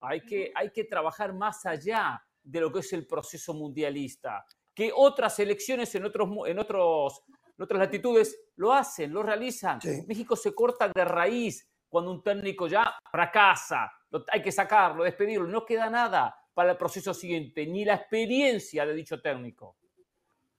Hay 0.00 0.20
que, 0.22 0.50
hay 0.54 0.70
que 0.72 0.82
trabajar 0.84 1.32
más 1.32 1.64
allá 1.64 2.20
de 2.46 2.60
lo 2.60 2.72
que 2.72 2.80
es 2.80 2.92
el 2.92 3.06
proceso 3.06 3.54
mundialista, 3.54 4.46
que 4.74 4.92
otras 4.94 5.38
elecciones 5.40 5.94
en, 5.94 6.04
otros, 6.04 6.28
en, 6.46 6.58
otros, 6.58 7.22
en 7.56 7.62
otras 7.62 7.80
latitudes 7.80 8.38
lo 8.56 8.72
hacen, 8.72 9.12
lo 9.12 9.22
realizan. 9.22 9.80
México 10.06 10.36
se 10.36 10.54
corta 10.54 10.88
de 10.88 11.04
raíz 11.04 11.68
cuando 11.88 12.10
un 12.10 12.22
técnico 12.22 12.68
ya 12.68 12.96
fracasa, 13.10 13.90
hay 14.32 14.42
que 14.42 14.52
sacarlo, 14.52 15.04
despedirlo, 15.04 15.46
no 15.46 15.64
queda 15.64 15.90
nada 15.90 16.34
para 16.54 16.72
el 16.72 16.76
proceso 16.76 17.12
siguiente, 17.12 17.66
ni 17.66 17.84
la 17.84 17.94
experiencia 17.94 18.86
de 18.86 18.94
dicho 18.94 19.20
técnico. 19.20 19.76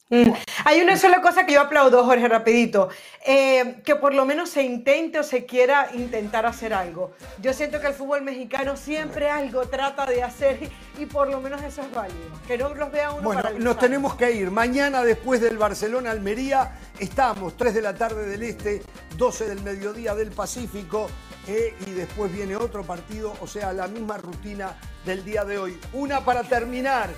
Mm. 0.10 0.32
Hay 0.63 0.80
una 0.80 0.96
sola 0.96 1.22
cosa 1.22 1.46
que 1.46 1.54
yo 1.54 1.62
aplaudo, 1.62 2.04
Jorge, 2.06 2.30
rapidito, 2.30 2.88
eh, 3.26 3.82
que 3.84 3.98
por 3.98 4.13
lo 4.13 4.26
menos 4.26 4.50
se 4.50 4.63
intente 4.63 5.20
o 5.20 5.24
se 5.24 5.46
quiera 5.46 5.89
intentar 5.93 6.46
hacer 6.46 6.74
algo. 6.74 7.12
Yo 7.41 7.52
siento 7.52 7.82
que 7.82 7.88
el 7.88 7.93
fútbol 7.93 8.22
mexicano 8.22 8.78
siempre 8.78 9.30
algo 9.30 9.67
trata 9.67 10.06
de 10.06 10.24
hacer 10.24 10.70
y 10.98 11.06
por 11.06 11.30
lo 11.30 11.41
menos 11.41 11.62
eso 11.62 11.82
es 11.82 11.91
válido, 11.91 12.30
que 12.48 12.58
no 12.58 12.74
los 12.74 12.89
vea 12.89 13.12
uno 13.12 13.22
Bueno, 13.22 13.43
nos 13.60 13.78
tenemos 13.80 14.15
que 14.15 14.32
ir. 14.32 14.50
Mañana 14.50 15.04
después 15.04 15.41
del 15.41 15.58
Barcelona-Almería 15.58 16.72
estamos 17.00 17.58
3 17.58 17.74
de 17.74 17.82
la 17.82 17.93
tarde 17.93 18.26
del 18.28 18.43
Este, 18.43 18.82
12 19.17 19.46
del 19.50 19.62
mediodía 19.62 20.15
del 20.15 20.32
Pacífico 20.32 21.10
eh, 21.48 21.76
y 21.86 21.91
después 21.91 22.32
viene 22.32 22.56
otro 22.56 22.84
partido, 22.84 23.34
o 23.41 23.48
sea, 23.48 23.74
la 23.74 23.89
misma 23.89 24.17
rutina 24.17 24.74
del 25.06 25.26
día 25.26 25.43
de 25.43 25.58
hoy. 25.58 25.78
Una 25.91 26.24
para 26.24 26.43
terminar. 26.43 27.10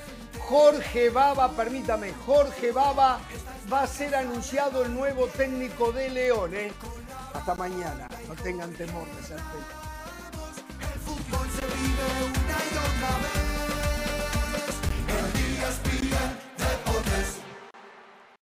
Jorge 0.47 1.09
Baba, 1.09 1.49
permítame, 1.51 2.13
Jorge 2.25 2.71
Baba 2.71 3.19
va 3.71 3.81
a 3.83 3.87
ser 3.87 4.15
anunciado 4.15 4.83
el 4.83 4.93
nuevo 4.93 5.27
técnico 5.27 5.91
de 5.91 6.09
León. 6.09 6.55
¿eh? 6.55 6.71
Hasta 7.33 7.55
mañana, 7.55 8.07
no 8.27 8.35
tengan 8.35 8.73
temor 8.73 9.05
de. 9.05 9.35